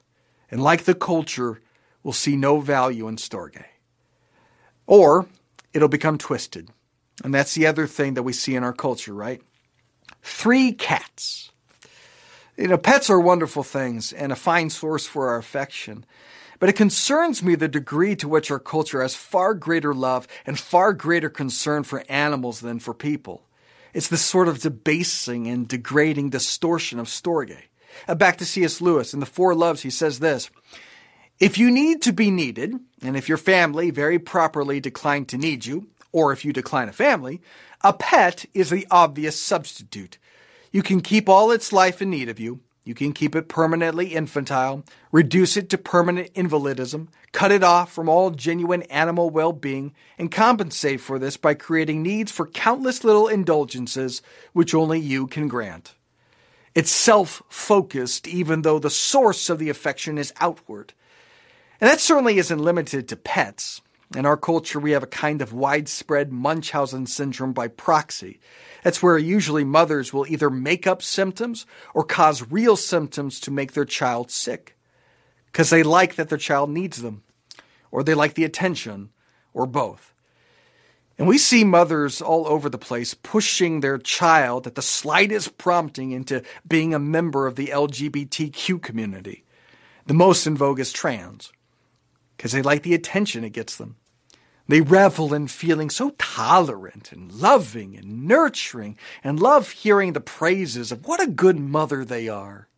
And 0.51 0.63
like 0.63 0.85
the 0.85 0.95
culture, 0.95 1.63
we'll 2.03 2.13
see 2.13 2.37
no 2.37 2.61
value 2.61 3.09
in 3.09 3.17
Storge. 3.17 3.65
Or 4.87 5.27
it'll 5.73 5.89
become 5.89 6.19
twisted. 6.19 6.69
And 7.25 7.33
that's 7.33 7.55
the 7.55 7.67
other 7.67 7.87
thing 7.87 8.13
that 8.13 8.25
we 8.25 8.35
see 8.35 8.57
in 8.57 8.63
our 8.63 8.75
culture, 8.75 9.15
right? 9.15 9.41
Three 10.21 10.73
cats. 10.73 11.49
You 12.57 12.69
know, 12.69 12.79
pets 12.79 13.09
are 13.09 13.19
wonderful 13.19 13.63
things 13.63 14.13
and 14.13 14.31
a 14.31 14.37
fine 14.37 14.71
source 14.71 15.07
for 15.07 15.29
our 15.29 15.39
affection. 15.39 16.05
But 16.59 16.69
it 16.69 16.77
concerns 16.77 17.43
me 17.43 17.55
the 17.55 17.67
degree 17.67 18.15
to 18.17 18.29
which 18.29 18.51
our 18.51 18.61
culture 18.61 19.03
has 19.03 19.17
far 19.17 19.55
greater 19.55 19.95
love 19.95 20.29
and 20.47 20.59
far 20.59 20.93
greater 20.93 21.29
concern 21.29 21.83
for 21.83 22.05
animals 22.09 22.61
than 22.61 22.79
for 22.79 22.95
people. 22.95 23.43
It's 23.95 24.09
this 24.09 24.23
sort 24.23 24.49
of 24.49 24.61
debasing 24.61 25.49
and 25.49 25.67
degrading 25.67 26.31
distortion 26.31 26.99
of 26.99 27.09
Storge. 27.09 27.57
Uh, 28.07 28.15
back 28.15 28.39
to 28.39 28.47
C.S. 28.47 28.81
Lewis 28.81 29.13
in 29.13 29.21
The 29.21 29.27
Four 29.27 29.55
Loves, 29.55 29.83
he 29.83 29.91
says 29.91 30.19
this 30.19 30.51
If 31.41 31.59
you 31.59 31.71
need 31.71 32.01
to 32.03 32.13
be 32.13 32.31
needed, 32.31 32.75
and 33.03 33.17
if 33.17 33.29
your 33.29 33.39
family 33.39 33.91
very 33.91 34.19
properly 34.19 34.81
decline 34.81 35.25
to 35.27 35.39
need 35.39 35.67
you, 35.67 35.89
or 36.13 36.33
if 36.33 36.45
you 36.45 36.53
decline 36.53 36.89
a 36.89 36.93
family, 36.93 37.41
a 37.83 37.93
pet 37.93 38.45
is 38.55 38.71
the 38.71 38.87
obvious 38.91 39.41
substitute. 39.41 40.19
You 40.73 40.83
can 40.83 41.03
keep 41.03 41.29
all 41.29 41.51
its 41.51 41.71
life 41.73 42.01
in 42.01 42.09
need 42.09 42.31
of 42.31 42.41
you, 42.41 42.61
you 42.85 42.95
can 42.95 43.13
keep 43.13 43.37
it 43.37 43.49
permanently 43.49 44.15
infantile, 44.15 44.85
reduce 45.13 45.57
it 45.57 45.69
to 45.71 45.79
permanent 45.79 46.33
invalidism, 46.35 47.11
cut 47.31 47.53
it 47.53 47.63
off 47.63 47.93
from 47.93 48.09
all 48.09 48.31
genuine 48.31 48.83
animal 48.85 49.29
well 49.29 49.53
being, 49.53 49.95
and 50.19 50.33
compensate 50.33 51.01
for 51.01 51.19
this 51.19 51.37
by 51.37 51.55
creating 51.55 52.03
needs 52.03 52.33
for 52.33 52.47
countless 52.47 53.05
little 53.05 53.29
indulgences 53.29 54.23
which 54.55 54.75
only 54.75 54.99
you 54.99 55.27
can 55.27 55.47
grant. 55.47 55.95
It's 56.75 56.91
self 56.91 57.43
focused, 57.51 58.27
even 58.27 58.63
though 58.63 58.79
the 58.79 58.91
source 58.91 59.51
of 59.51 59.59
the 59.59 59.69
affection 59.69 60.17
is 60.17 60.33
outward. 60.41 60.95
And 61.81 61.91
that 61.91 62.01
certainly 62.01 62.39
isn't 62.39 62.59
limited 62.59 63.09
to 63.09 63.17
pets. 63.17 63.83
In 64.15 64.27
our 64.27 64.37
culture, 64.37 64.79
we 64.79 64.91
have 64.91 65.03
a 65.03 65.07
kind 65.07 65.41
of 65.41 65.55
widespread 65.55 66.33
Munchausen 66.33 67.07
syndrome 67.07 67.55
by 67.55 67.69
proxy. 67.69 68.41
That's 68.85 69.03
where 69.03 69.17
usually 69.17 69.65
mothers 69.65 70.13
will 70.13 70.27
either 70.27 70.51
make 70.51 70.87
up 70.87 71.01
symptoms 71.01 71.65
or 71.95 72.05
cause 72.05 72.51
real 72.51 72.77
symptoms 72.77 73.41
to 73.41 73.51
make 73.51 73.73
their 73.73 73.87
child 73.87 74.31
sick. 74.31 74.77
Because 75.47 75.71
they 75.71 75.83
like 75.83 76.17
that 76.17 76.29
their 76.29 76.39
child 76.39 76.69
needs 76.69 77.01
them, 77.01 77.23
or 77.91 78.03
they 78.03 78.15
like 78.15 78.35
the 78.35 78.45
attention, 78.45 79.11
or 79.55 79.67
both. 79.67 80.13
And 81.19 81.27
we 81.27 81.39
see 81.39 81.65
mothers 81.65 82.21
all 82.21 82.47
over 82.47 82.69
the 82.69 82.79
place 82.79 83.15
pushing 83.15 83.81
their 83.81 83.99
child 83.99 84.67
at 84.67 84.75
the 84.75 84.83
slightest 84.83 85.57
prompting 85.57 86.13
into 86.13 86.43
being 86.67 86.93
a 86.93 86.99
member 86.99 87.47
of 87.47 87.57
the 87.57 87.69
LGBTQ 87.69 88.83
community. 88.83 89.45
The 90.07 90.15
most 90.15 90.47
in 90.47 90.57
vogue 90.57 90.81
is 90.81 90.93
trans, 90.93 91.53
because 92.37 92.53
they 92.53 92.63
like 92.63 92.83
the 92.83 92.95
attention 92.95 93.45
it 93.45 93.51
gets 93.51 93.77
them. 93.77 93.97
They 94.73 94.81
revel 94.81 95.35
in 95.35 95.49
feeling 95.49 95.91
so 95.91 96.15
tolerant 96.17 97.13
and 97.13 97.31
loving 97.31 97.95
and 97.95 98.27
nurturing 98.27 98.97
and 99.23 99.39
love 99.39 99.69
hearing 99.69 100.15
the 100.15 100.21
praises 100.21 100.91
of 100.91 101.07
what 101.07 101.23
a 101.23 101.27
good 101.27 101.59
mother 101.59 102.07
they 102.07 102.27
are. 102.27 102.69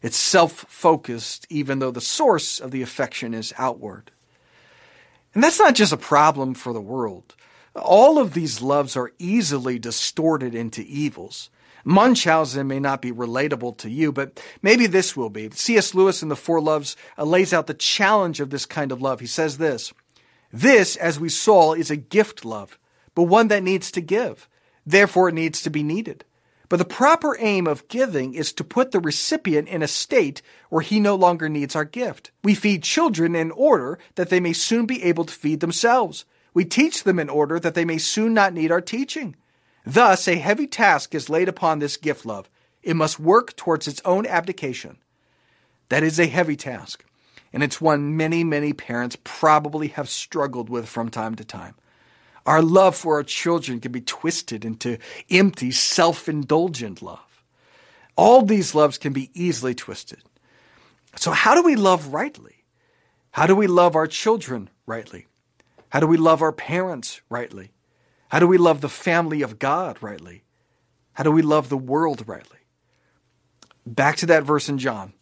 It's 0.00 0.16
self 0.16 0.52
focused, 0.68 1.44
even 1.50 1.80
though 1.80 1.90
the 1.90 2.00
source 2.00 2.60
of 2.60 2.70
the 2.70 2.82
affection 2.82 3.34
is 3.34 3.52
outward. 3.58 4.12
And 5.34 5.42
that's 5.42 5.58
not 5.58 5.74
just 5.74 5.92
a 5.92 5.96
problem 5.96 6.54
for 6.54 6.72
the 6.72 6.80
world. 6.80 7.34
All 7.74 8.20
of 8.20 8.32
these 8.32 8.62
loves 8.62 8.96
are 8.96 9.10
easily 9.18 9.76
distorted 9.76 10.54
into 10.54 10.82
evils. 10.82 11.50
Munchausen 11.84 12.68
may 12.68 12.78
not 12.78 13.02
be 13.02 13.10
relatable 13.10 13.76
to 13.78 13.90
you, 13.90 14.12
but 14.12 14.40
maybe 14.62 14.86
this 14.86 15.16
will 15.16 15.30
be. 15.30 15.50
C.S. 15.50 15.96
Lewis 15.96 16.22
in 16.22 16.28
The 16.28 16.36
Four 16.36 16.60
Loves 16.60 16.96
uh, 17.18 17.24
lays 17.24 17.52
out 17.52 17.66
the 17.66 17.74
challenge 17.74 18.38
of 18.38 18.50
this 18.50 18.66
kind 18.66 18.92
of 18.92 19.02
love. 19.02 19.18
He 19.18 19.26
says 19.26 19.58
this 19.58 19.92
this, 20.52 20.96
as 20.96 21.20
we 21.20 21.28
saw, 21.28 21.74
is 21.74 21.90
a 21.90 21.96
gift 21.96 22.44
love, 22.44 22.78
but 23.14 23.24
one 23.24 23.48
that 23.48 23.62
needs 23.62 23.90
to 23.92 24.00
give. 24.00 24.48
Therefore, 24.86 25.28
it 25.28 25.34
needs 25.34 25.62
to 25.62 25.70
be 25.70 25.82
needed. 25.82 26.24
But 26.68 26.78
the 26.78 26.84
proper 26.84 27.36
aim 27.38 27.66
of 27.66 27.88
giving 27.88 28.34
is 28.34 28.52
to 28.54 28.64
put 28.64 28.90
the 28.90 29.00
recipient 29.00 29.68
in 29.68 29.82
a 29.82 29.88
state 29.88 30.42
where 30.68 30.82
he 30.82 31.00
no 31.00 31.14
longer 31.14 31.48
needs 31.48 31.74
our 31.74 31.84
gift. 31.84 32.30
We 32.44 32.54
feed 32.54 32.82
children 32.82 33.34
in 33.34 33.50
order 33.50 33.98
that 34.16 34.28
they 34.28 34.40
may 34.40 34.52
soon 34.52 34.84
be 34.84 35.02
able 35.04 35.24
to 35.24 35.34
feed 35.34 35.60
themselves. 35.60 36.24
We 36.52 36.64
teach 36.64 37.04
them 37.04 37.18
in 37.18 37.30
order 37.30 37.58
that 37.60 37.74
they 37.74 37.84
may 37.84 37.98
soon 37.98 38.34
not 38.34 38.52
need 38.52 38.70
our 38.70 38.82
teaching. 38.82 39.36
Thus, 39.86 40.28
a 40.28 40.36
heavy 40.36 40.66
task 40.66 41.14
is 41.14 41.30
laid 41.30 41.48
upon 41.48 41.78
this 41.78 41.96
gift 41.96 42.26
love. 42.26 42.50
It 42.82 42.96
must 42.96 43.18
work 43.18 43.56
towards 43.56 43.88
its 43.88 44.02
own 44.04 44.26
abdication. 44.26 44.98
That 45.88 46.02
is 46.02 46.20
a 46.20 46.26
heavy 46.26 46.56
task 46.56 47.04
and 47.52 47.62
it's 47.62 47.80
one 47.80 48.16
many, 48.16 48.44
many 48.44 48.72
parents 48.72 49.16
probably 49.24 49.88
have 49.88 50.08
struggled 50.08 50.68
with 50.68 50.88
from 50.88 51.08
time 51.08 51.34
to 51.36 51.44
time. 51.44 51.74
Our 52.46 52.62
love 52.62 52.96
for 52.96 53.16
our 53.16 53.22
children 53.22 53.80
can 53.80 53.92
be 53.92 54.00
twisted 54.00 54.64
into 54.64 54.98
empty, 55.30 55.70
self 55.70 56.28
indulgent 56.28 57.02
love. 57.02 57.42
All 58.16 58.42
these 58.42 58.74
loves 58.74 58.98
can 58.98 59.12
be 59.12 59.30
easily 59.34 59.74
twisted. 59.74 60.22
So, 61.16 61.30
how 61.30 61.54
do 61.54 61.62
we 61.62 61.76
love 61.76 62.08
rightly? 62.08 62.64
How 63.30 63.46
do 63.46 63.54
we 63.54 63.66
love 63.66 63.96
our 63.96 64.06
children 64.06 64.70
rightly? 64.86 65.26
How 65.90 66.00
do 66.00 66.06
we 66.06 66.16
love 66.16 66.42
our 66.42 66.52
parents 66.52 67.20
rightly? 67.28 67.70
How 68.28 68.38
do 68.38 68.46
we 68.46 68.58
love 68.58 68.80
the 68.80 68.88
family 68.88 69.42
of 69.42 69.58
God 69.58 69.98
rightly? 70.00 70.42
How 71.12 71.24
do 71.24 71.32
we 71.32 71.42
love 71.42 71.68
the 71.68 71.76
world 71.76 72.24
rightly? 72.26 72.58
Back 73.86 74.16
to 74.16 74.26
that 74.26 74.44
verse 74.44 74.68
in 74.68 74.78
John. 74.78 75.14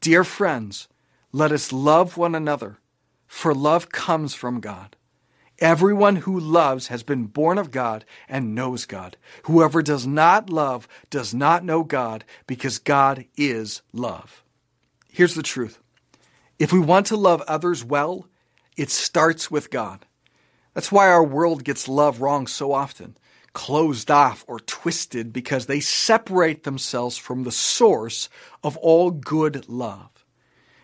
Dear 0.00 0.24
friends, 0.24 0.88
let 1.32 1.50
us 1.50 1.72
love 1.72 2.18
one 2.18 2.34
another, 2.34 2.78
for 3.26 3.54
love 3.54 3.90
comes 3.90 4.34
from 4.34 4.60
God. 4.60 4.96
Everyone 5.58 6.16
who 6.16 6.38
loves 6.38 6.88
has 6.88 7.02
been 7.02 7.24
born 7.24 7.56
of 7.56 7.70
God 7.70 8.04
and 8.28 8.54
knows 8.54 8.84
God. 8.84 9.16
Whoever 9.44 9.80
does 9.80 10.06
not 10.06 10.50
love 10.50 10.86
does 11.08 11.32
not 11.32 11.64
know 11.64 11.84
God, 11.84 12.24
because 12.46 12.78
God 12.78 13.24
is 13.36 13.80
love. 13.92 14.44
Here's 15.08 15.34
the 15.34 15.42
truth 15.42 15.78
if 16.58 16.72
we 16.72 16.78
want 16.78 17.06
to 17.06 17.16
love 17.16 17.42
others 17.48 17.82
well, 17.82 18.26
it 18.76 18.90
starts 18.90 19.50
with 19.50 19.70
God. 19.70 20.04
That's 20.74 20.92
why 20.92 21.08
our 21.08 21.24
world 21.24 21.64
gets 21.64 21.88
love 21.88 22.20
wrong 22.20 22.46
so 22.46 22.72
often, 22.72 23.16
closed 23.52 24.10
off 24.10 24.44
or 24.46 24.60
twisted 24.60 25.32
because 25.32 25.66
they 25.66 25.80
separate 25.80 26.64
themselves 26.64 27.16
from 27.16 27.44
the 27.44 27.52
source 27.52 28.28
of 28.62 28.76
all 28.78 29.10
good 29.10 29.68
love. 29.68 30.11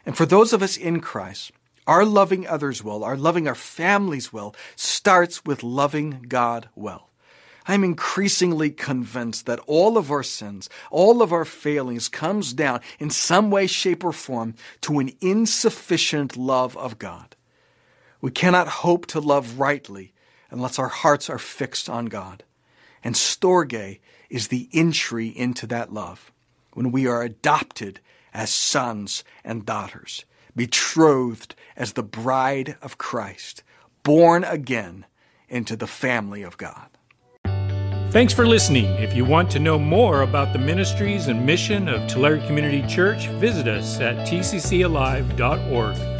And 0.08 0.16
for 0.16 0.24
those 0.24 0.54
of 0.54 0.62
us 0.62 0.78
in 0.78 1.00
Christ, 1.00 1.52
our 1.86 2.02
loving 2.02 2.46
others 2.46 2.82
well, 2.82 3.04
our 3.04 3.14
loving 3.14 3.46
our 3.46 3.54
families 3.54 4.32
well, 4.32 4.56
starts 4.74 5.44
with 5.44 5.62
loving 5.62 6.24
God 6.26 6.70
well. 6.74 7.10
I'm 7.66 7.84
increasingly 7.84 8.70
convinced 8.70 9.44
that 9.44 9.60
all 9.66 9.98
of 9.98 10.10
our 10.10 10.22
sins, 10.22 10.70
all 10.90 11.20
of 11.20 11.30
our 11.30 11.44
failings 11.44 12.08
comes 12.08 12.54
down 12.54 12.80
in 12.98 13.10
some 13.10 13.50
way, 13.50 13.66
shape, 13.66 14.02
or 14.02 14.14
form 14.14 14.54
to 14.80 14.98
an 14.98 15.10
insufficient 15.20 16.38
love 16.38 16.74
of 16.78 16.98
God. 16.98 17.36
We 18.22 18.30
cannot 18.30 18.68
hope 18.68 19.04
to 19.08 19.20
love 19.20 19.60
rightly 19.60 20.14
unless 20.50 20.78
our 20.78 20.88
hearts 20.88 21.28
are 21.28 21.38
fixed 21.38 21.90
on 21.90 22.06
God. 22.06 22.44
And 23.04 23.14
Storge 23.14 24.00
is 24.30 24.48
the 24.48 24.70
entry 24.72 25.28
into 25.28 25.66
that 25.66 25.92
love 25.92 26.32
when 26.72 26.92
we 26.92 27.06
are 27.06 27.22
adopted 27.22 28.00
as 28.38 28.50
sons 28.50 29.24
and 29.44 29.66
daughters, 29.66 30.24
betrothed 30.54 31.56
as 31.76 31.94
the 31.94 32.04
bride 32.04 32.76
of 32.80 32.96
Christ, 32.96 33.64
born 34.04 34.44
again 34.44 35.06
into 35.48 35.74
the 35.74 35.88
family 35.88 36.44
of 36.44 36.56
God. 36.56 36.86
Thanks 38.12 38.32
for 38.32 38.46
listening. 38.46 38.84
If 39.02 39.12
you 39.12 39.24
want 39.24 39.50
to 39.50 39.58
know 39.58 39.76
more 39.76 40.22
about 40.22 40.52
the 40.52 40.58
ministries 40.60 41.26
and 41.26 41.44
mission 41.44 41.88
of 41.88 42.08
Tulare 42.08 42.38
Community 42.46 42.86
Church, 42.86 43.26
visit 43.40 43.66
us 43.66 43.98
at 43.98 44.24
tccalive.org. 44.24 46.17